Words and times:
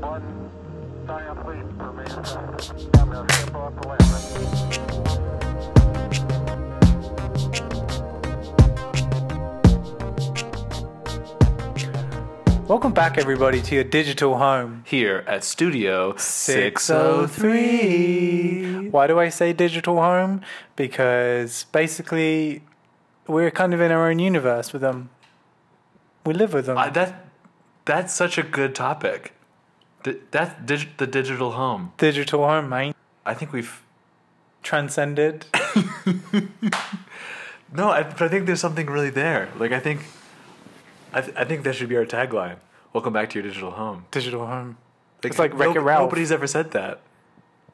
One 0.00 0.50
giant 1.06 1.48
leap 1.48 1.64
for 1.78 1.92
mankind. 1.92 2.72
I'm 2.94 3.10
going 3.10 3.26
to 3.26 3.34
step 3.34 3.54
off 3.54 3.74
the 3.80 3.88
limit. 3.88 4.02
Welcome 12.68 12.92
back, 12.92 13.16
everybody, 13.16 13.62
to 13.62 13.74
your 13.74 13.84
digital 13.84 14.36
home. 14.36 14.84
here 14.86 15.24
at 15.26 15.44
Studio 15.44 16.14
603. 16.16 18.90
Why 18.90 19.06
do 19.06 19.18
I 19.18 19.30
say 19.30 19.54
digital 19.54 19.96
home? 19.96 20.42
Because 20.74 21.64
basically, 21.72 22.62
we're 23.26 23.50
kind 23.50 23.72
of 23.72 23.80
in 23.80 23.90
our 23.92 24.10
own 24.10 24.18
universe 24.18 24.74
with 24.74 24.82
them. 24.82 25.08
We 26.26 26.34
live 26.34 26.52
with 26.52 26.66
them. 26.66 26.76
Uh, 26.76 26.90
that 26.90 27.24
that's 27.86 28.12
such 28.12 28.36
a 28.36 28.42
good 28.42 28.74
topic. 28.74 29.32
Di- 30.02 30.16
that's 30.30 30.54
dig- 30.64 30.96
the 30.98 31.06
digital 31.06 31.52
home. 31.52 31.92
digital 31.98 32.46
home, 32.46 32.68
mate. 32.68 32.94
I 33.24 33.34
think 33.34 33.52
we've 33.52 33.82
Transcended. 34.62 35.46
no, 37.72 37.90
I, 37.90 38.02
but 38.02 38.22
I 38.22 38.28
think 38.28 38.46
there's 38.46 38.60
something 38.60 38.86
really 38.86 39.10
there. 39.10 39.48
Like 39.58 39.72
I 39.72 39.78
think, 39.80 40.00
I, 41.12 41.20
th- 41.20 41.36
I 41.36 41.44
think 41.44 41.62
that 41.64 41.74
should 41.76 41.88
be 41.88 41.96
our 41.96 42.04
tagline. 42.04 42.56
Welcome 42.92 43.12
back 43.12 43.30
to 43.30 43.38
your 43.38 43.46
digital 43.48 43.70
home. 43.72 44.06
digital 44.10 44.46
home. 44.46 44.76
It's 45.22 45.38
like 45.38 45.56
Wreck-It 45.56 45.74
no- 45.76 45.82
Ralph. 45.82 46.02
Nobody's 46.08 46.32
ever 46.32 46.46
said 46.46 46.70
that. 46.72 47.00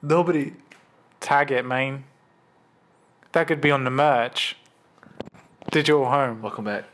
Nobody. 0.03 0.53
Tag 1.21 1.51
it, 1.51 1.65
man. 1.65 2.05
That 3.33 3.47
could 3.47 3.61
be 3.61 3.71
on 3.71 3.85
the 3.85 3.91
merch. 3.91 4.57
Digital 5.71 6.07
home. 6.07 6.43
Welcome 6.43 6.65
back. 6.65 6.85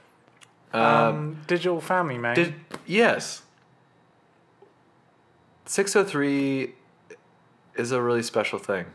Um, 0.73 0.83
Um, 0.85 1.37
digital 1.47 1.81
family, 1.81 2.19
man. 2.19 2.37
did 2.37 2.55
yes. 2.87 3.43
Six 5.69 5.95
oh 5.97 6.03
three 6.03 6.73
is 7.77 7.93
a 7.93 8.01
really 8.01 8.23
special 8.23 8.59
thing. 8.59 8.87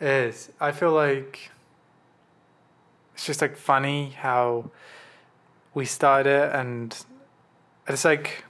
It 0.00 0.08
is. 0.08 0.50
I 0.58 0.72
feel 0.72 0.92
like 0.92 1.50
it's 3.12 3.26
just 3.26 3.42
like 3.42 3.54
funny 3.54 4.14
how 4.16 4.70
we 5.74 5.84
started 5.84 6.30
it, 6.30 6.54
and 6.54 6.96
it's 7.86 8.02
like 8.02 8.44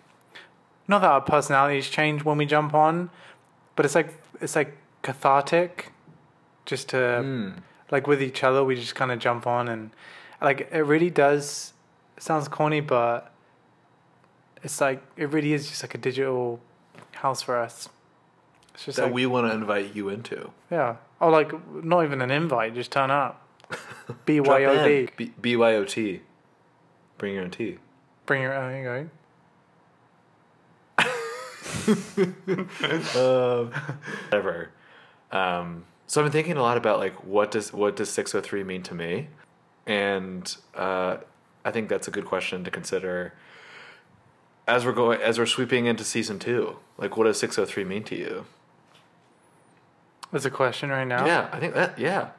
not 0.87 1.01
that 1.01 1.11
our 1.11 1.21
personalities 1.23 1.89
change 1.89 2.25
when 2.25 2.39
we 2.39 2.47
jump 2.47 2.73
on, 2.73 3.11
but 3.75 3.85
it's 3.85 3.97
like 3.97 4.15
it's 4.41 4.55
like 4.55 4.77
cathartic, 5.03 5.91
just 6.67 6.91
to 6.91 7.19
Hmm. 7.21 7.51
like 7.91 8.07
with 8.07 8.23
each 8.23 8.45
other. 8.45 8.63
We 8.63 8.77
just 8.77 8.95
kind 8.95 9.11
of 9.11 9.19
jump 9.19 9.45
on, 9.45 9.67
and 9.67 9.91
like 10.41 10.69
it 10.71 10.83
really 10.83 11.11
does. 11.11 11.73
It 12.17 12.23
sounds 12.23 12.47
corny, 12.47 12.81
but 12.81 13.33
it's 14.63 14.81
like 14.81 15.03
it 15.17 15.31
really 15.31 15.53
is 15.53 15.69
just 15.69 15.83
like 15.83 15.97
a 15.97 15.99
digital 15.99 16.61
house 17.25 17.41
for 17.41 17.57
us. 17.59 17.89
It's 18.75 18.85
just 18.85 18.97
That 18.99 19.05
like 19.07 19.15
we 19.15 19.25
want 19.25 19.51
to 19.51 19.55
invite 19.55 19.95
you 19.97 20.11
into. 20.11 20.51
yeah. 20.71 20.97
Oh, 21.23 21.31
like 21.31 21.51
not 21.83 22.05
even 22.05 22.21
an 22.21 22.31
invite, 22.31 22.75
just 22.75 22.91
turn 22.93 23.11
up. 23.11 23.41
BYOD. 24.27 25.09
B- 25.17 25.33
BYOT. 25.41 26.21
Bring 27.17 27.35
your 27.35 27.45
own 27.45 27.51
tea. 27.51 27.79
Bring 28.27 28.43
your 28.43 28.53
own, 28.55 28.77
you 28.77 28.85
go. 28.85 29.09
um, 33.17 33.73
whatever. 34.29 34.71
Um, 35.33 35.85
so 36.07 36.21
I've 36.21 36.27
been 36.27 36.33
thinking 36.33 36.57
a 36.59 36.63
lot 36.63 36.77
about 36.77 36.99
like 36.99 37.25
what 37.25 37.51
does 37.51 37.73
what 37.73 37.97
does 37.97 38.11
six 38.11 38.33
hundred 38.33 38.43
three 38.45 38.65
mean 38.65 38.83
to 38.83 38.95
me, 38.95 39.29
and 39.87 40.55
uh, 40.75 41.17
I 41.65 41.71
think 41.71 41.89
that's 41.89 42.07
a 42.09 42.11
good 42.11 42.27
question 42.27 42.65
to 42.65 42.71
consider 42.71 43.33
as 44.67 44.85
we're 44.85 44.93
going 44.93 45.21
as 45.21 45.39
we're 45.39 45.47
sweeping 45.47 45.87
into 45.87 46.05
season 46.05 46.39
two. 46.39 46.79
Like, 46.99 47.17
what 47.17 47.25
does 47.25 47.39
six 47.39 47.57
hundred 47.57 47.67
three 47.67 47.85
mean 47.85 48.05
to 48.05 48.17
you? 48.17 48.47
that's 50.33 50.45
a 50.45 50.51
question 50.51 50.91
right 50.91 51.07
now. 51.07 51.25
Yeah, 51.27 51.49
I 51.53 51.61
think 51.61 51.75
that. 51.75 51.97
Yeah, 51.97 52.31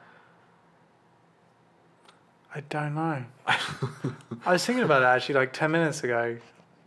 I 2.56 2.60
don't 2.70 2.94
know. 2.94 3.22
I 3.46 4.52
was 4.52 4.64
thinking 4.64 4.82
about 4.82 5.02
it 5.02 5.04
actually 5.04 5.34
like 5.34 5.52
10 5.52 5.70
minutes 5.70 6.02
ago. 6.02 6.38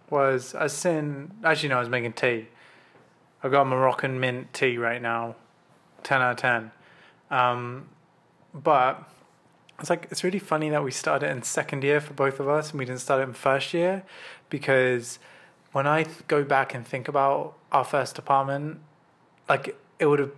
Was 0.09 0.55
I 0.55 0.63
was 0.63 0.73
sitting, 0.73 1.31
actually, 1.43 1.69
no, 1.69 1.77
I 1.77 1.79
was 1.79 1.89
making 1.89 2.13
tea. 2.13 2.47
I've 3.43 3.51
got 3.51 3.67
Moroccan 3.67 4.19
mint 4.19 4.51
tea 4.51 4.79
right 4.79 4.99
now. 4.99 5.35
10 6.01 6.21
out 6.23 6.31
of 6.31 6.37
10. 6.37 6.71
Um, 7.29 7.89
but 8.51 9.07
it's 9.79 9.91
like, 9.91 10.07
it's 10.09 10.23
really 10.23 10.39
funny 10.39 10.71
that 10.71 10.83
we 10.83 10.89
started 10.89 11.29
in 11.29 11.43
second 11.43 11.83
year 11.83 12.01
for 12.01 12.13
both 12.13 12.39
of 12.39 12.49
us 12.49 12.71
and 12.71 12.79
we 12.79 12.85
didn't 12.85 13.01
start 13.01 13.21
it 13.21 13.25
in 13.25 13.33
first 13.33 13.71
year 13.71 14.01
because 14.49 15.19
when 15.71 15.85
I 15.87 16.03
th- 16.03 16.27
go 16.27 16.43
back 16.43 16.73
and 16.73 16.85
think 16.85 17.07
about 17.07 17.53
our 17.71 17.83
first 17.83 18.17
apartment, 18.17 18.79
like 19.47 19.75
it 19.99 20.05
would 20.05 20.19
have 20.19 20.31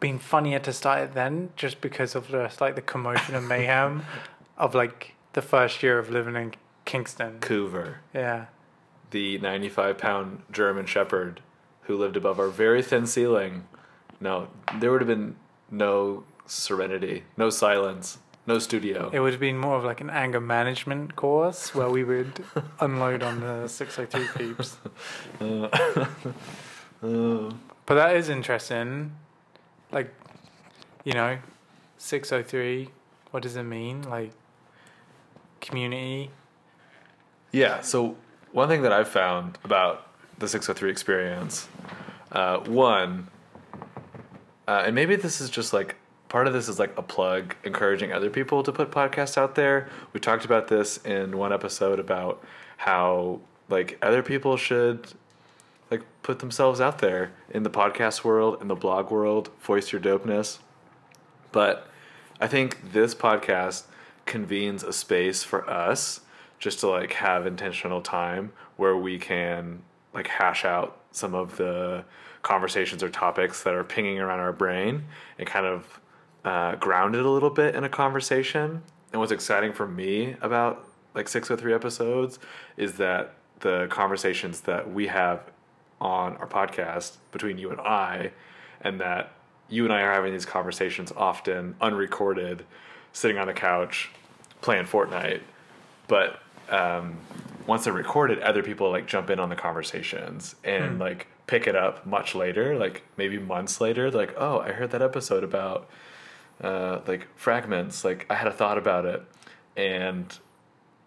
been 0.00 0.18
funnier 0.18 0.60
to 0.60 0.72
start 0.72 1.02
it 1.02 1.14
then 1.14 1.50
just 1.56 1.80
because 1.80 2.14
of 2.14 2.28
just 2.28 2.60
like 2.60 2.76
the 2.76 2.82
commotion 2.82 3.34
and 3.34 3.48
mayhem 3.48 4.04
of 4.56 4.74
like 4.74 5.14
the 5.32 5.42
first 5.42 5.82
year 5.82 5.98
of 5.98 6.10
living 6.10 6.36
in 6.36 6.54
Kingston. 6.84 7.38
Coover, 7.40 7.96
Yeah. 8.14 8.46
the 9.10 9.38
ninety 9.38 9.68
five 9.68 9.98
pound 9.98 10.42
German 10.52 10.86
Shepherd 10.86 11.40
who 11.82 11.96
lived 11.96 12.16
above 12.16 12.38
our 12.38 12.48
very 12.48 12.82
thin 12.82 13.06
ceiling. 13.06 13.66
No, 14.20 14.48
there 14.78 14.90
would 14.92 15.00
have 15.00 15.08
been 15.08 15.36
no 15.70 16.24
serenity, 16.46 17.24
no 17.36 17.50
silence, 17.50 18.18
no 18.48 18.58
studio. 18.58 19.10
It 19.12 19.20
would 19.20 19.32
have 19.32 19.40
been 19.40 19.58
more 19.58 19.76
of 19.76 19.84
like 19.84 20.00
an 20.00 20.10
anger 20.10 20.40
management 20.40 21.14
course 21.14 21.74
where 21.74 21.88
we 21.88 22.02
would 22.02 22.44
unload 22.80 23.22
on 23.22 23.40
the 23.40 23.68
603 23.68 24.26
peeps. 24.36 24.78
But 27.88 27.94
that 27.94 28.16
is 28.16 28.28
interesting. 28.28 29.12
Like, 29.90 30.12
you 31.04 31.14
know, 31.14 31.38
603, 31.96 32.90
what 33.30 33.42
does 33.42 33.56
it 33.56 33.62
mean? 33.62 34.02
Like, 34.02 34.32
community. 35.62 36.30
Yeah. 37.50 37.80
So 37.80 38.18
one 38.52 38.68
thing 38.68 38.82
that 38.82 38.92
I've 38.92 39.08
found 39.08 39.56
about 39.64 40.06
the 40.38 40.48
603 40.48 40.90
experience, 40.90 41.66
uh, 42.30 42.58
one, 42.58 43.28
uh, 44.66 44.82
and 44.84 44.94
maybe 44.94 45.16
this 45.16 45.40
is 45.40 45.48
just 45.48 45.72
like 45.72 45.96
part 46.28 46.46
of 46.46 46.52
this 46.52 46.68
is 46.68 46.78
like 46.78 46.96
a 46.96 47.02
plug, 47.02 47.54
encouraging 47.64 48.12
other 48.12 48.30
people 48.30 48.62
to 48.62 48.72
put 48.72 48.90
podcasts 48.90 49.38
out 49.38 49.54
there. 49.54 49.88
We 50.12 50.20
talked 50.20 50.44
about 50.44 50.68
this 50.68 50.98
in 50.98 51.36
one 51.36 51.52
episode 51.52 51.98
about 51.98 52.44
how 52.76 53.40
like 53.68 53.98
other 54.02 54.22
people 54.22 54.56
should 54.56 55.12
like 55.90 56.02
put 56.22 56.38
themselves 56.40 56.80
out 56.80 56.98
there 56.98 57.32
in 57.50 57.62
the 57.62 57.70
podcast 57.70 58.24
world, 58.24 58.60
in 58.60 58.68
the 58.68 58.74
blog 58.74 59.10
world, 59.10 59.50
voice 59.60 59.92
your 59.92 60.00
dopeness. 60.00 60.58
But 61.50 61.88
I 62.40 62.46
think 62.46 62.92
this 62.92 63.14
podcast 63.14 63.84
convenes 64.26 64.82
a 64.82 64.92
space 64.92 65.42
for 65.42 65.68
us 65.68 66.20
just 66.58 66.80
to 66.80 66.88
like 66.88 67.14
have 67.14 67.46
intentional 67.46 68.02
time 68.02 68.52
where 68.76 68.96
we 68.96 69.18
can 69.18 69.82
like 70.12 70.26
hash 70.26 70.64
out 70.64 71.00
some 71.10 71.34
of 71.34 71.56
the 71.56 72.04
conversations 72.42 73.02
or 73.02 73.08
topics 73.08 73.62
that 73.62 73.74
are 73.74 73.84
pinging 73.84 74.20
around 74.20 74.40
our 74.40 74.52
brain 74.52 75.04
and 75.38 75.46
kind 75.46 75.66
of 75.66 76.00
uh, 76.44 76.76
ground 76.76 77.14
it 77.14 77.24
a 77.24 77.30
little 77.30 77.50
bit 77.50 77.74
in 77.74 77.84
a 77.84 77.88
conversation. 77.88 78.82
And 79.12 79.20
what's 79.20 79.32
exciting 79.32 79.72
for 79.72 79.86
me 79.86 80.36
about 80.40 80.86
like 81.14 81.28
603 81.28 81.74
episodes 81.74 82.38
is 82.76 82.94
that 82.94 83.34
the 83.60 83.86
conversations 83.90 84.62
that 84.62 84.92
we 84.92 85.08
have 85.08 85.40
on 86.00 86.36
our 86.36 86.46
podcast 86.46 87.16
between 87.32 87.58
you 87.58 87.70
and 87.70 87.80
I, 87.80 88.30
and 88.80 89.00
that 89.00 89.32
you 89.68 89.84
and 89.84 89.92
I 89.92 90.02
are 90.02 90.12
having 90.12 90.32
these 90.32 90.46
conversations 90.46 91.12
often 91.16 91.74
unrecorded, 91.80 92.64
sitting 93.12 93.38
on 93.38 93.46
the 93.46 93.52
couch 93.52 94.10
playing 94.60 94.84
Fortnite. 94.84 95.40
But 96.06 96.40
um, 96.70 97.16
once 97.66 97.84
they're 97.84 97.92
recorded, 97.92 98.38
other 98.40 98.62
people 98.62 98.90
like 98.90 99.06
jump 99.06 99.30
in 99.30 99.40
on 99.40 99.48
the 99.48 99.56
conversations 99.56 100.54
and 100.64 100.98
like 100.98 101.26
pick 101.46 101.66
it 101.66 101.74
up 101.74 102.06
much 102.06 102.34
later, 102.34 102.78
like 102.78 103.02
maybe 103.16 103.38
months 103.38 103.80
later. 103.80 104.10
Like, 104.10 104.34
oh, 104.36 104.60
I 104.60 104.72
heard 104.72 104.90
that 104.92 105.02
episode 105.02 105.42
about 105.42 105.88
uh, 106.62 107.00
like 107.06 107.28
fragments. 107.36 108.04
Like, 108.04 108.26
I 108.30 108.34
had 108.34 108.48
a 108.48 108.52
thought 108.52 108.78
about 108.78 109.06
it, 109.06 109.24
and 109.76 110.36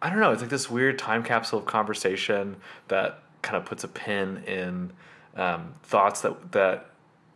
I 0.02 0.10
don't 0.10 0.20
know. 0.20 0.32
It's 0.32 0.42
like 0.42 0.50
this 0.50 0.70
weird 0.70 0.98
time 0.98 1.24
capsule 1.24 1.60
of 1.60 1.66
conversation 1.66 2.58
that 2.88 3.24
kind 3.42 3.58
of 3.58 3.66
puts 3.66 3.84
a 3.84 3.88
pin 3.88 4.44
in 4.46 4.92
um, 5.36 5.76
thoughts 5.84 6.22
that 6.22 6.52
that 6.52 6.88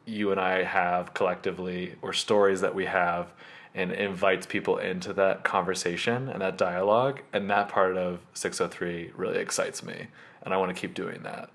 you 0.06 0.32
and 0.32 0.40
I 0.40 0.64
have 0.64 1.14
collectively, 1.14 1.96
or 2.02 2.14
stories 2.14 2.62
that 2.62 2.76
we 2.76 2.86
have, 2.86 3.34
and 3.74 3.92
invites 3.92 4.46
people 4.46 4.78
into 4.78 5.14
that 5.14 5.44
conversation 5.44 6.30
and 6.30 6.42
that 6.42 6.58
dialogue. 6.58 7.22
And 7.34 7.50
that 7.50 7.70
part 7.70 7.98
of 7.98 8.20
603 8.34 9.12
really 9.16 9.40
excites 9.40 9.84
me, 9.84 10.08
and 10.44 10.54
I 10.54 10.58
want 10.58 10.76
to 10.76 10.80
keep 10.80 10.94
doing 10.94 11.24
that. 11.24 11.50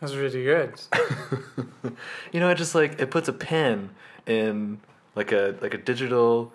That's 0.00 0.14
really 0.14 0.44
good. 0.44 0.80
You 2.32 2.40
know, 2.40 2.48
it 2.50 2.56
just 2.56 2.74
like 2.74 2.98
it 3.00 3.10
puts 3.10 3.28
a 3.28 3.32
pin 3.32 3.90
in 4.26 4.80
like 5.14 5.30
a 5.32 5.56
like 5.60 5.74
a 5.74 5.78
digital. 5.78 6.52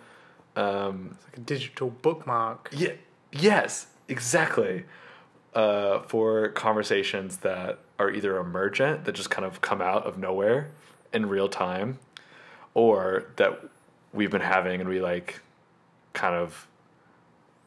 Um, 0.56 1.18
Like 1.26 1.38
a 1.38 1.42
digital 1.42 1.90
bookmark. 1.90 2.70
Yeah. 2.74 2.94
Yes. 3.32 3.88
Exactly. 4.10 4.86
uh, 5.54 6.02
for 6.04 6.50
conversations 6.50 7.38
that 7.38 7.80
are 7.98 8.12
either 8.12 8.38
emergent, 8.38 9.06
that 9.06 9.14
just 9.14 9.30
kind 9.30 9.46
of 9.46 9.62
come 9.62 9.82
out 9.82 10.06
of 10.06 10.18
nowhere 10.18 10.70
in 11.14 11.28
real 11.28 11.48
time, 11.50 11.98
or 12.74 13.26
that 13.38 13.60
we've 14.14 14.32
been 14.32 14.42
having 14.42 14.80
and 14.82 14.90
we 14.90 15.00
like 15.02 15.42
kind 16.14 16.36
of 16.36 16.68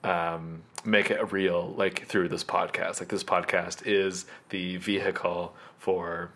um, 0.05 0.63
make 0.85 1.11
it 1.11 1.33
real, 1.33 1.75
like 1.77 2.07
through 2.07 2.29
this 2.29 2.45
podcast. 2.45 3.01
Like 3.01 3.09
this 3.09 3.25
podcast 3.25 3.87
is 3.87 4.27
the 4.51 4.77
vehicle 4.79 5.55
for 5.79 6.31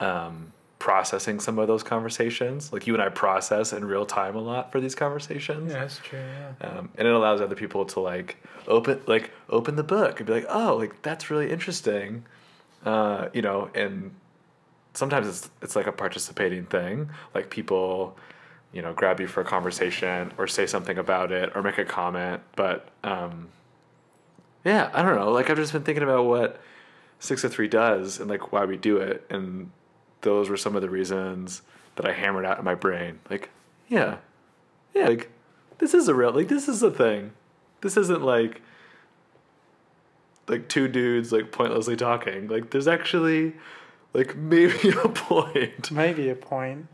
um, 0.00 0.52
processing 0.78 1.40
some 1.40 1.58
of 1.58 1.66
those 1.66 1.82
conversations. 1.82 2.72
Like 2.72 2.86
you 2.86 2.94
and 2.94 3.02
I 3.02 3.08
process 3.08 3.72
in 3.72 3.84
real 3.84 4.04
time 4.06 4.36
a 4.36 4.40
lot 4.40 4.72
for 4.72 4.80
these 4.80 4.94
conversations 4.94 5.72
Yeah, 5.72 5.80
that's 5.80 5.98
true. 5.98 6.18
Yeah. 6.18 6.68
um, 6.68 6.90
and 6.96 7.06
it 7.08 7.14
allows 7.14 7.40
other 7.40 7.54
people 7.54 7.84
to 7.86 8.00
like 8.00 8.36
open 8.66 9.00
like 9.06 9.30
open 9.48 9.76
the 9.76 9.82
book 9.82 10.18
and 10.20 10.26
be 10.26 10.32
like 10.32 10.46
oh 10.48 10.76
like 10.76 11.00
that's 11.02 11.30
really 11.30 11.50
interesting 11.50 12.24
uh, 12.84 13.28
you 13.32 13.42
know 13.42 13.70
and 13.74 14.14
sometimes 14.94 15.26
it's 15.28 15.50
it's 15.62 15.76
like 15.76 15.86
a 15.86 15.92
participating 15.92 16.64
thing 16.66 17.10
like 17.34 17.50
people 17.50 18.16
you 18.74 18.82
know 18.82 18.92
grab 18.92 19.20
you 19.20 19.26
for 19.26 19.40
a 19.40 19.44
conversation 19.44 20.32
or 20.36 20.46
say 20.46 20.66
something 20.66 20.98
about 20.98 21.32
it 21.32 21.52
or 21.54 21.62
make 21.62 21.78
a 21.78 21.84
comment. 21.84 22.42
But 22.56 22.88
um, 23.02 23.48
yeah 24.64 24.90
i 24.92 25.02
don't 25.02 25.14
know. 25.14 25.30
Like 25.30 25.48
i've 25.48 25.56
just 25.56 25.72
been 25.72 25.82
thinking 25.82 26.02
about 26.02 26.24
what 26.26 26.60
603 27.20 27.68
does 27.68 28.20
and 28.20 28.28
like 28.28 28.52
why 28.52 28.64
we 28.64 28.76
do 28.76 28.98
it. 28.98 29.24
And 29.30 29.70
those 30.22 30.48
were 30.48 30.56
some 30.56 30.74
of 30.74 30.82
the 30.82 30.90
reasons 30.90 31.62
that 31.96 32.06
i 32.06 32.12
hammered 32.12 32.44
out 32.44 32.58
in 32.58 32.64
my 32.64 32.74
brain. 32.74 33.20
Like 33.30 33.50
yeah. 33.88 34.18
Yeah 34.92 35.08
like 35.08 35.30
this 35.78 35.94
is 35.94 36.08
a 36.08 36.14
real 36.14 36.32
like 36.32 36.48
this 36.48 36.68
is 36.68 36.82
a 36.82 36.90
thing. 36.90 37.32
This 37.80 37.96
isn't 37.96 38.22
like 38.22 38.60
like 40.48 40.68
two 40.68 40.88
dudes 40.88 41.32
like 41.32 41.52
pointlessly 41.52 41.96
talking. 41.96 42.48
Like 42.48 42.70
there's 42.70 42.88
actually 42.88 43.54
like 44.12 44.36
maybe 44.36 44.90
a 44.90 45.08
point. 45.08 45.90
Maybe 45.90 46.28
a 46.28 46.34
point. 46.34 46.88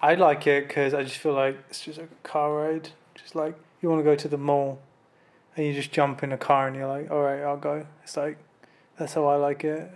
I 0.00 0.14
like 0.14 0.46
it 0.46 0.68
because 0.68 0.94
I 0.94 1.02
just 1.02 1.16
feel 1.16 1.32
like 1.32 1.58
it's 1.68 1.80
just 1.80 1.98
like 1.98 2.10
a 2.10 2.28
car 2.28 2.54
ride. 2.54 2.90
Just 3.14 3.34
like 3.34 3.58
you 3.80 3.88
want 3.88 4.00
to 4.00 4.04
go 4.04 4.14
to 4.14 4.28
the 4.28 4.38
mall, 4.38 4.80
and 5.56 5.66
you 5.66 5.72
just 5.72 5.92
jump 5.92 6.22
in 6.22 6.32
a 6.32 6.38
car 6.38 6.66
and 6.66 6.76
you're 6.76 6.86
like, 6.86 7.10
all 7.10 7.22
right, 7.22 7.40
I'll 7.42 7.56
go. 7.56 7.86
It's 8.02 8.16
like 8.16 8.38
that's 8.98 9.14
how 9.14 9.26
I 9.26 9.36
like 9.36 9.64
it. 9.64 9.90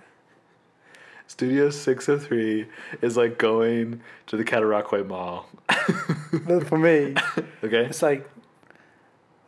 studio 1.27 1.71
603 1.71 2.67
is 3.03 3.17
like 3.17 3.39
going 3.39 4.01
to 4.27 4.37
the 4.37 4.45
Cataraqui 4.45 5.07
Mall 5.07 5.47
But 6.47 6.67
for 6.67 6.79
me, 6.79 7.15
okay 7.65 7.87
it's 7.87 8.03
like 8.03 8.29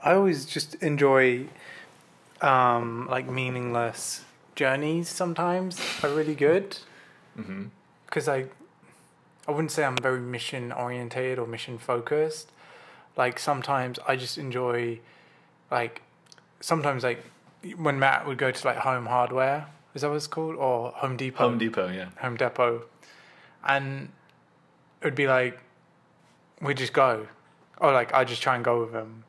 I 0.02 0.14
always 0.14 0.46
just 0.46 0.74
enjoy 0.76 1.46
um, 2.40 3.06
like 3.08 3.28
meaningless 3.30 4.24
journeys. 4.56 5.08
Sometimes 5.08 5.80
are 6.02 6.10
really 6.10 6.34
good 6.34 6.78
mm-hmm. 7.38 7.66
because 8.06 8.28
I 8.28 8.46
I 9.46 9.50
wouldn't 9.50 9.72
say 9.72 9.84
I'm 9.84 9.96
very 9.96 10.20
mission 10.20 10.72
orientated 10.72 11.38
or 11.38 11.46
mission 11.46 11.78
focused. 11.78 12.52
Like 13.16 13.38
sometimes 13.38 13.98
I 14.06 14.16
just 14.16 14.38
enjoy 14.38 15.00
like 15.70 16.02
sometimes 16.60 17.02
like 17.02 17.24
when 17.76 17.98
Matt 17.98 18.26
would 18.26 18.38
go 18.38 18.50
to 18.50 18.66
like 18.66 18.78
Home 18.78 19.06
Hardware, 19.06 19.66
is 19.94 20.02
that 20.02 20.08
what 20.08 20.16
it's 20.16 20.26
called, 20.26 20.56
or 20.56 20.92
Home 20.92 21.16
Depot? 21.16 21.48
Home 21.48 21.58
Depot 21.58 21.88
yeah 21.88 22.08
Home 22.20 22.36
Depot, 22.36 22.84
and 23.66 24.10
it 25.00 25.04
would 25.04 25.14
be 25.14 25.26
like 25.26 25.60
we 26.60 26.74
just 26.74 26.92
go, 26.92 27.26
or 27.78 27.92
like 27.92 28.14
I 28.14 28.24
just 28.24 28.42
try 28.42 28.54
and 28.54 28.64
go 28.64 28.80
with 28.80 28.92
him, 28.92 29.24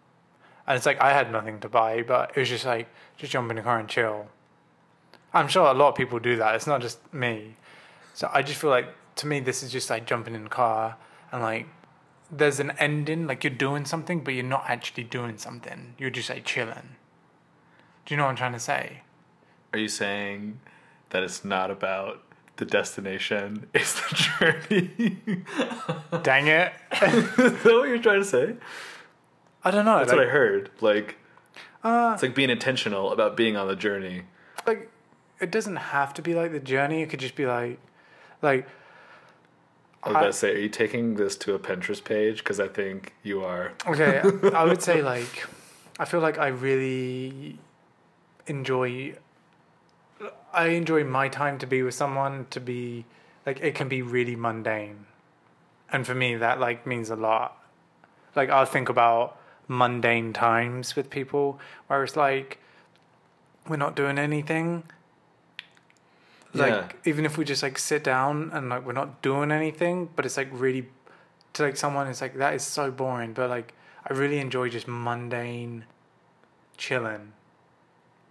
and 0.67 0.77
it's 0.77 0.85
like 0.85 1.01
I 1.01 1.13
had 1.13 1.31
nothing 1.31 1.59
to 1.61 1.69
buy, 1.69 2.03
but 2.03 2.31
it 2.35 2.39
was 2.39 2.49
just 2.49 2.65
like 2.65 2.87
just 3.17 3.31
jump 3.31 3.49
in 3.49 3.57
the 3.57 3.63
car 3.63 3.79
and 3.79 3.89
chill. 3.89 4.27
I'm 5.33 5.47
sure 5.47 5.65
a 5.65 5.73
lot 5.73 5.89
of 5.89 5.95
people 5.95 6.19
do 6.19 6.35
that. 6.37 6.55
It's 6.55 6.67
not 6.67 6.81
just 6.81 6.99
me. 7.11 7.55
So 8.13 8.29
I 8.31 8.43
just 8.43 8.61
feel 8.61 8.69
like 8.69 8.87
to 9.15 9.27
me 9.27 9.39
this 9.39 9.63
is 9.63 9.71
just 9.71 9.89
like 9.89 10.05
jumping 10.05 10.35
in 10.35 10.43
the 10.43 10.49
car 10.49 10.97
and 11.31 11.41
like 11.41 11.67
there's 12.31 12.59
an 12.59 12.71
ending, 12.79 13.27
like 13.27 13.43
you're 13.43 13.53
doing 13.53 13.85
something, 13.85 14.21
but 14.21 14.33
you're 14.33 14.43
not 14.43 14.65
actually 14.67 15.03
doing 15.03 15.37
something. 15.37 15.93
You're 15.99 16.09
just 16.09 16.29
like 16.29 16.45
chilling. 16.45 16.95
Do 18.05 18.13
you 18.13 18.17
know 18.17 18.23
what 18.23 18.31
I'm 18.31 18.35
trying 18.35 18.53
to 18.53 18.59
say? 18.59 19.01
are 19.73 19.79
you 19.79 19.87
saying 19.87 20.59
that 21.09 21.23
it's 21.23 21.43
not 21.43 21.71
about 21.71 22.21
the 22.57 22.65
destination 22.65 23.67
it's 23.73 23.99
the 23.99 24.15
journey 24.15 25.17
Dang 26.23 26.47
it! 26.47 26.73
is 27.01 27.35
that 27.35 27.63
what 27.65 27.89
you're 27.89 27.97
trying 27.97 28.21
to 28.21 28.25
say 28.25 28.55
I 29.63 29.71
don't 29.71 29.85
know. 29.85 29.97
that's 29.97 30.09
like, 30.09 30.19
what 30.19 30.27
I 30.27 30.29
heard 30.29 30.69
like 30.79 31.17
uh, 31.83 32.11
it's 32.13 32.23
like 32.23 32.35
being 32.35 32.49
intentional 32.49 33.11
about 33.11 33.35
being 33.35 33.57
on 33.57 33.67
the 33.67 33.75
journey 33.75 34.23
like 34.67 34.89
it 35.41 35.51
doesn't 35.51 35.75
have 35.75 36.13
to 36.13 36.21
be 36.21 36.35
like 36.35 36.51
the 36.51 36.59
journey 36.59 37.01
it 37.01 37.09
could 37.09 37.19
just 37.19 37.35
be 37.35 37.45
like 37.45 37.79
like 38.41 38.67
I 40.05 40.09
was 40.09 40.15
about 40.17 40.25
to 40.27 40.33
say, 40.33 40.53
are 40.53 40.59
you 40.59 40.69
taking 40.69 41.15
this 41.15 41.35
to 41.37 41.53
a 41.53 41.59
Pinterest 41.59 42.03
page? 42.03 42.39
Because 42.39 42.59
I 42.59 42.67
think 42.67 43.13
you 43.23 43.43
are. 43.43 43.71
okay 43.87 44.21
i 44.53 44.63
would 44.63 44.81
say 44.81 45.01
like 45.13 45.47
i 45.99 46.05
feel 46.05 46.19
like 46.19 46.37
i 46.37 46.47
really 46.47 47.57
enjoy 48.47 49.15
i 50.53 50.67
enjoy 50.67 51.03
my 51.03 51.27
time 51.29 51.57
to 51.57 51.65
be 51.67 51.81
with 51.83 51.93
someone 51.93 52.45
to 52.49 52.59
be 52.59 53.05
like 53.45 53.59
it 53.61 53.75
can 53.75 53.87
be 53.87 54.01
really 54.01 54.35
mundane 54.35 55.05
and 55.91 56.05
for 56.05 56.15
me 56.15 56.35
that 56.35 56.59
like 56.59 56.85
means 56.87 57.09
a 57.09 57.15
lot 57.15 57.57
like 58.35 58.49
i'll 58.49 58.65
think 58.65 58.89
about 58.89 59.37
mundane 59.67 60.33
times 60.33 60.95
with 60.95 61.09
people 61.09 61.59
where 61.87 62.03
it's 62.03 62.15
like 62.17 62.57
we're 63.69 63.77
not 63.77 63.95
doing 63.95 64.17
anything 64.17 64.83
like 66.53 66.69
Yeah. 66.69 66.91
even 67.05 67.25
if 67.25 67.37
we 67.37 67.45
just 67.45 67.63
like 67.63 67.77
sit 67.79 68.03
down 68.03 68.49
and 68.53 68.69
like 68.69 68.85
we're 68.85 68.93
not 68.93 69.21
doing 69.21 69.51
anything 69.51 70.09
but 70.15 70.25
it's 70.25 70.37
like 70.37 70.49
really 70.51 70.87
to 71.53 71.63
like 71.63 71.77
someone 71.77 72.07
it's 72.07 72.21
like 72.21 72.35
that 72.37 72.53
is 72.53 72.63
so 72.63 72.91
boring 72.91 73.33
but 73.33 73.49
like 73.49 73.73
i 74.07 74.13
really 74.13 74.39
enjoy 74.39 74.69
just 74.69 74.87
mundane 74.87 75.85
chilling 76.77 77.33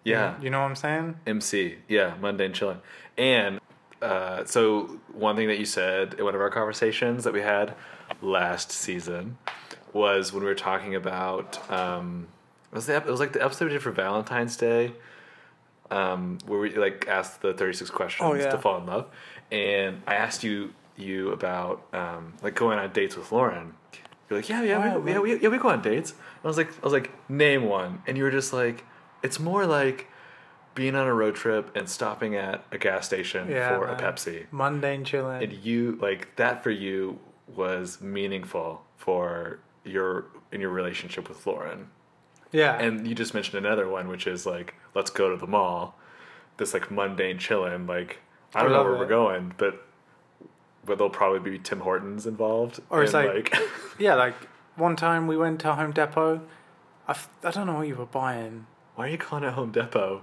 Yeah. 0.04 0.34
you 0.40 0.50
know 0.50 0.60
what 0.60 0.66
i'm 0.66 0.76
saying 0.76 1.16
MC. 1.26 1.76
Yeah, 1.88 2.14
mundane 2.20 2.52
chilling. 2.52 2.80
And 3.16 3.60
uh, 4.00 4.44
so 4.44 4.98
one 5.12 5.36
thing 5.36 5.46
that 5.48 5.58
you 5.60 5.64
said 5.64 6.14
in 6.14 6.24
one 6.24 6.34
of 6.34 6.40
our 6.40 6.50
conversations 6.50 7.22
that 7.24 7.32
we 7.32 7.40
had 7.40 7.74
last 8.20 8.72
season 8.72 9.38
was 9.92 10.32
when 10.32 10.42
we 10.42 10.48
were 10.48 10.54
talking 10.56 10.94
about 10.96 11.58
um, 11.70 12.26
was 12.72 12.86
the 12.86 12.96
it 12.96 13.06
was 13.06 13.20
like 13.20 13.32
the 13.32 13.44
episode 13.44 13.66
we 13.66 13.70
did 13.72 13.82
for 13.82 13.92
Valentine's 13.92 14.56
Day, 14.56 14.92
um, 15.92 16.38
where 16.46 16.58
we 16.58 16.74
like 16.76 17.06
asked 17.08 17.42
the 17.42 17.52
thirty 17.54 17.74
six 17.76 17.90
questions 17.90 18.26
Oh, 18.28 18.34
yeah. 18.34 18.50
to 18.50 18.58
fall 18.58 18.78
in 18.78 18.86
love, 18.86 19.06
and 19.50 20.02
I 20.06 20.14
asked 20.16 20.42
you 20.42 20.72
you 20.96 21.30
about 21.32 21.82
um, 21.92 22.34
like 22.42 22.54
going 22.54 22.78
on 22.78 22.90
dates 22.92 23.16
with 23.16 23.30
Lauren. 23.32 23.74
You're 24.28 24.38
like, 24.38 24.48
yeah, 24.48 24.62
yeah, 24.62 24.94
Oh, 24.94 25.00
we, 25.00 25.12
yeah, 25.12 25.18
we, 25.18 25.40
yeah, 25.40 25.48
we 25.48 25.58
go 25.58 25.68
on 25.68 25.82
dates. 25.82 26.10
And 26.12 26.44
I 26.44 26.48
was 26.48 26.56
like, 26.56 26.70
I 26.70 26.84
was 26.84 26.92
like, 26.92 27.10
name 27.28 27.64
one, 27.64 28.02
and 28.06 28.16
you 28.16 28.24
were 28.24 28.30
just 28.30 28.52
like, 28.52 28.84
it's 29.22 29.38
more 29.38 29.66
like 29.66 30.06
being 30.74 30.94
on 30.94 31.06
a 31.06 31.12
road 31.12 31.34
trip 31.34 31.70
and 31.76 31.86
stopping 31.88 32.34
at 32.34 32.64
a 32.72 32.78
gas 32.78 33.04
station 33.06 33.50
Yeah, 33.50 33.76
for 33.76 33.88
a. 33.88 33.96
Pepsi. 33.96 34.46
mundane 34.50 35.04
chilling 35.04 35.42
And 35.42 35.52
you 35.52 35.98
like 36.00 36.34
that 36.36 36.62
for 36.62 36.70
you 36.70 37.18
was 37.46 38.00
meaningful 38.00 38.82
for 38.96 39.58
your 39.84 40.26
in 40.50 40.60
your 40.62 40.70
relationship 40.70 41.28
with 41.28 41.46
Lauren. 41.46 41.88
Yeah 42.52 42.78
And 42.78 43.06
you 43.06 43.14
just 43.14 43.34
mentioned 43.34 43.64
another 43.64 43.88
one, 43.88 44.08
which 44.08 44.26
is 44.26 44.44
like, 44.46 44.74
let's 44.94 45.10
go 45.10 45.30
to 45.30 45.36
the 45.36 45.46
mall. 45.46 45.96
This 46.58 46.74
like 46.74 46.90
mundane 46.90 47.38
chilling, 47.38 47.86
like 47.86 48.18
I 48.54 48.60
I 48.60 48.62
don't 48.62 48.72
know 48.72 48.84
where 48.84 48.94
it. 48.94 48.98
we're 48.98 49.06
going, 49.06 49.54
but 49.56 49.84
but 50.84 50.98
there'll 50.98 51.10
probably 51.10 51.38
be 51.50 51.58
Tim 51.58 51.80
Hortons 51.80 52.26
involved. 52.26 52.80
Or 52.90 53.02
it's 53.02 53.14
and, 53.14 53.26
like- 53.28 53.54
yeah 53.98 54.14
like 54.14 54.34
one 54.76 54.96
time 54.96 55.26
we 55.26 55.36
went 55.36 55.60
to 55.60 55.74
home 55.74 55.92
depot 55.92 56.40
I, 57.08 57.12
f- 57.12 57.28
I 57.44 57.50
don't 57.50 57.66
know 57.66 57.74
what 57.74 57.88
you 57.88 57.94
were 57.94 58.06
buying 58.06 58.66
why 58.94 59.06
are 59.06 59.10
you 59.10 59.18
calling 59.18 59.44
it 59.44 59.52
Home 59.52 59.70
Depot? 59.72 60.22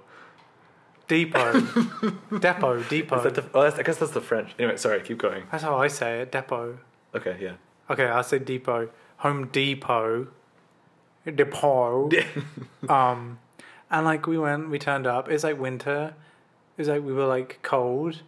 depot 1.07 1.59
depot 2.39 2.83
depot 2.83 3.23
that 3.23 3.35
the, 3.35 3.45
oh, 3.53 3.61
I 3.61 3.81
guess 3.83 3.97
that's 3.97 4.11
the 4.11 4.21
French. 4.21 4.51
Anyway, 4.59 4.77
sorry, 4.77 5.01
keep 5.01 5.17
going. 5.17 5.43
that's 5.51 5.63
how 5.63 5.77
i 5.77 5.87
say 5.87 6.21
it 6.21 6.31
depot 6.31 6.77
Okay, 7.15 7.37
yeah. 7.41 7.53
okay 7.89 8.05
i'll 8.05 8.23
say 8.23 8.37
depot 8.39 8.89
home 9.17 9.47
depot 9.47 10.27
depot 11.35 12.09
um 12.89 13.39
and 13.91 14.05
like 14.05 14.27
we 14.27 14.37
went 14.37 14.69
we 14.69 14.79
turned 14.79 15.07
up. 15.07 15.29
It's 15.29 15.43
like 15.43 15.59
winter. 15.59 16.13
It's 16.77 16.87
like 16.87 17.03
we 17.03 17.13
were 17.13 17.25
like 17.25 17.59
cold. 17.63 18.21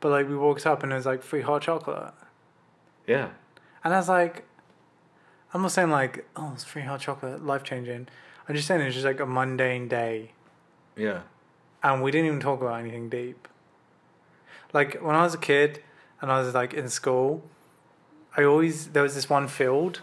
But 0.00 0.10
like 0.10 0.28
we 0.28 0.36
walked 0.36 0.66
up 0.66 0.82
and 0.82 0.92
it 0.92 0.96
was 0.96 1.06
like 1.06 1.22
free 1.22 1.42
hot 1.42 1.62
chocolate. 1.62 2.12
Yeah. 3.06 3.28
and 3.82 3.92
i 3.92 3.98
was 3.98 4.08
like 4.08 4.44
i'm 5.52 5.60
not 5.60 5.72
saying 5.72 5.90
like 5.90 6.26
oh 6.36 6.52
it's 6.54 6.64
free 6.64 6.82
hot 6.82 7.00
chocolate 7.00 7.44
life 7.44 7.62
changing 7.62 8.08
i'm 8.48 8.54
just 8.54 8.66
saying 8.66 8.80
it's 8.80 8.94
just 8.94 9.04
like 9.04 9.20
a 9.20 9.26
mundane 9.26 9.88
day. 9.88 10.30
Yeah. 10.96 11.20
and 11.82 12.02
we 12.02 12.10
didn't 12.10 12.28
even 12.28 12.40
talk 12.40 12.62
about 12.62 12.80
anything 12.80 13.08
deep. 13.10 13.46
Like 14.72 15.02
when 15.02 15.14
i 15.14 15.22
was 15.22 15.34
a 15.34 15.38
kid 15.38 15.82
and 16.22 16.32
i 16.32 16.40
was 16.40 16.54
like 16.54 16.72
in 16.72 16.88
school 16.88 17.42
i 18.36 18.42
always 18.42 18.88
there 18.88 19.02
was 19.02 19.14
this 19.14 19.28
one 19.28 19.48
field 19.48 20.00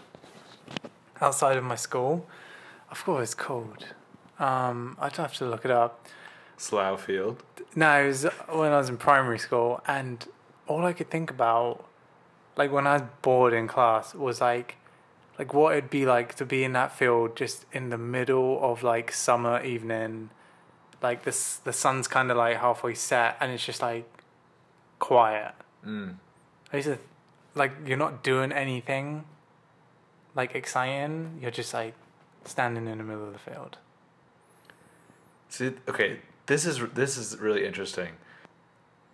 outside 1.22 1.56
of 1.56 1.64
my 1.64 1.76
school 1.76 2.26
i 2.90 2.94
forgot 2.94 3.14
what 3.14 3.22
it's 3.22 3.34
called 3.34 3.86
um 4.38 4.96
i'd 5.00 5.16
have 5.16 5.34
to 5.34 5.46
look 5.46 5.64
it 5.64 5.70
up 5.70 6.06
Slough 6.62 7.04
Field. 7.04 7.42
No, 7.74 8.04
it 8.04 8.06
was 8.06 8.22
when 8.48 8.72
I 8.72 8.78
was 8.78 8.88
in 8.88 8.96
primary 8.96 9.38
school, 9.38 9.82
and 9.86 10.24
all 10.68 10.84
I 10.84 10.92
could 10.92 11.10
think 11.10 11.30
about, 11.30 11.84
like 12.56 12.70
when 12.70 12.86
I 12.86 12.94
was 12.94 13.02
bored 13.20 13.52
in 13.52 13.66
class, 13.66 14.14
was 14.14 14.40
like, 14.40 14.76
like 15.38 15.52
what 15.52 15.76
it'd 15.76 15.90
be 15.90 16.06
like 16.06 16.34
to 16.36 16.44
be 16.44 16.62
in 16.62 16.72
that 16.74 16.96
field 16.96 17.36
just 17.36 17.66
in 17.72 17.90
the 17.90 17.98
middle 17.98 18.62
of 18.62 18.84
like 18.84 19.10
summer 19.10 19.62
evening, 19.64 20.30
like 21.02 21.24
this 21.24 21.56
the 21.56 21.72
sun's 21.72 22.06
kind 22.06 22.30
of 22.30 22.36
like 22.36 22.58
halfway 22.58 22.94
set, 22.94 23.36
and 23.40 23.50
it's 23.50 23.66
just 23.66 23.82
like 23.82 24.08
quiet. 25.00 25.54
Mm. 25.84 26.14
I 26.72 26.76
used 26.76 26.88
to, 26.88 26.98
like 27.56 27.72
you're 27.84 27.98
not 27.98 28.22
doing 28.22 28.52
anything, 28.52 29.24
like 30.34 30.54
exciting. 30.54 31.38
You're 31.40 31.50
just 31.50 31.74
like 31.74 31.94
standing 32.44 32.86
in 32.86 32.98
the 32.98 33.04
middle 33.04 33.26
of 33.26 33.32
the 33.32 33.38
field. 33.38 33.78
See, 35.48 35.72
okay, 35.88 36.20
this 36.46 36.64
is 36.64 36.80
this 36.94 37.16
is 37.16 37.38
really 37.38 37.66
interesting, 37.66 38.10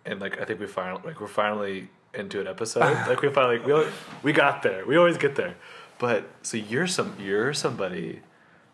and 0.05 0.21
like 0.21 0.41
I 0.41 0.45
think 0.45 0.61
we 0.61 0.67
finally 0.67 1.03
like 1.05 1.21
we're 1.21 1.27
finally 1.27 1.89
into 2.15 2.41
an 2.41 2.47
episode. 2.47 2.81
like 3.09 3.21
we 3.23 3.31
finally 3.31 3.59
we 3.59 3.87
we 4.23 4.33
got 4.33 4.63
there. 4.63 4.87
We 4.87 4.97
always 4.97 5.19
get 5.19 5.37
there, 5.37 5.57
but 5.99 6.29
so 6.43 6.57
you're 6.57 6.87
some 6.87 7.17
you're 7.21 7.53
somebody. 7.53 8.21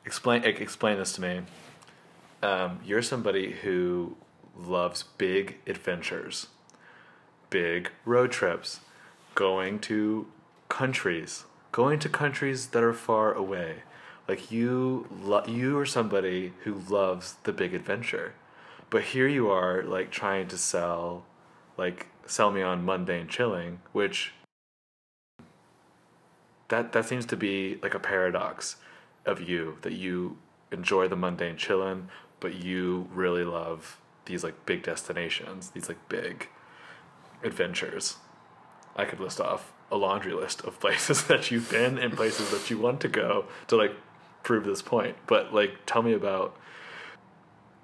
Explain 0.04 0.44
explain 0.44 0.98
this 0.98 1.12
to 1.14 1.22
me. 1.22 1.40
Um, 2.42 2.80
you're 2.84 3.00
somebody 3.00 3.52
who 3.52 4.16
loves 4.56 5.04
big 5.16 5.56
adventures, 5.66 6.48
big 7.48 7.90
road 8.04 8.30
trips, 8.30 8.80
going 9.34 9.78
to 9.80 10.26
countries, 10.68 11.44
going 11.74 11.98
to 11.98 12.08
countries 12.08 12.68
that 12.68 12.84
are 12.84 12.92
far 12.92 13.32
away. 13.32 13.82
Like 14.28 14.52
you, 14.52 15.08
lo- 15.10 15.44
you 15.44 15.76
are 15.76 15.84
somebody 15.84 16.52
who 16.62 16.74
loves 16.88 17.34
the 17.42 17.52
big 17.52 17.74
adventure, 17.74 18.34
but 18.90 19.02
here 19.02 19.26
you 19.26 19.50
are, 19.50 19.82
like 19.82 20.12
trying 20.12 20.46
to 20.48 20.56
sell, 20.56 21.24
like 21.76 22.06
sell 22.26 22.52
me 22.52 22.62
on 22.62 22.84
mundane 22.84 23.26
chilling, 23.26 23.80
which 23.90 24.34
that 26.68 26.92
that 26.92 27.06
seems 27.06 27.26
to 27.26 27.36
be 27.36 27.80
like 27.82 27.94
a 27.94 27.98
paradox 27.98 28.76
of 29.26 29.40
you 29.40 29.78
that 29.82 29.94
you 29.94 30.38
enjoy 30.70 31.08
the 31.08 31.16
mundane 31.16 31.56
chilling, 31.56 32.08
but 32.38 32.54
you 32.54 33.08
really 33.12 33.44
love 33.44 33.98
these 34.26 34.44
like 34.44 34.64
big 34.64 34.84
destinations, 34.84 35.70
these 35.70 35.88
like 35.88 36.08
big 36.08 36.48
adventures. 37.42 38.18
I 38.94 39.04
could 39.04 39.18
list 39.18 39.40
off 39.40 39.72
a 39.94 39.96
laundry 39.96 40.32
list 40.32 40.60
of 40.62 40.78
places 40.80 41.24
that 41.28 41.50
you've 41.50 41.70
been 41.70 41.96
and 41.98 42.14
places 42.14 42.50
that 42.50 42.68
you 42.68 42.76
want 42.76 43.00
to 43.00 43.08
go 43.08 43.46
to 43.68 43.76
like 43.76 43.94
prove 44.42 44.64
this 44.64 44.82
point. 44.82 45.16
But 45.26 45.54
like 45.54 45.78
tell 45.86 46.02
me 46.02 46.12
about 46.12 46.56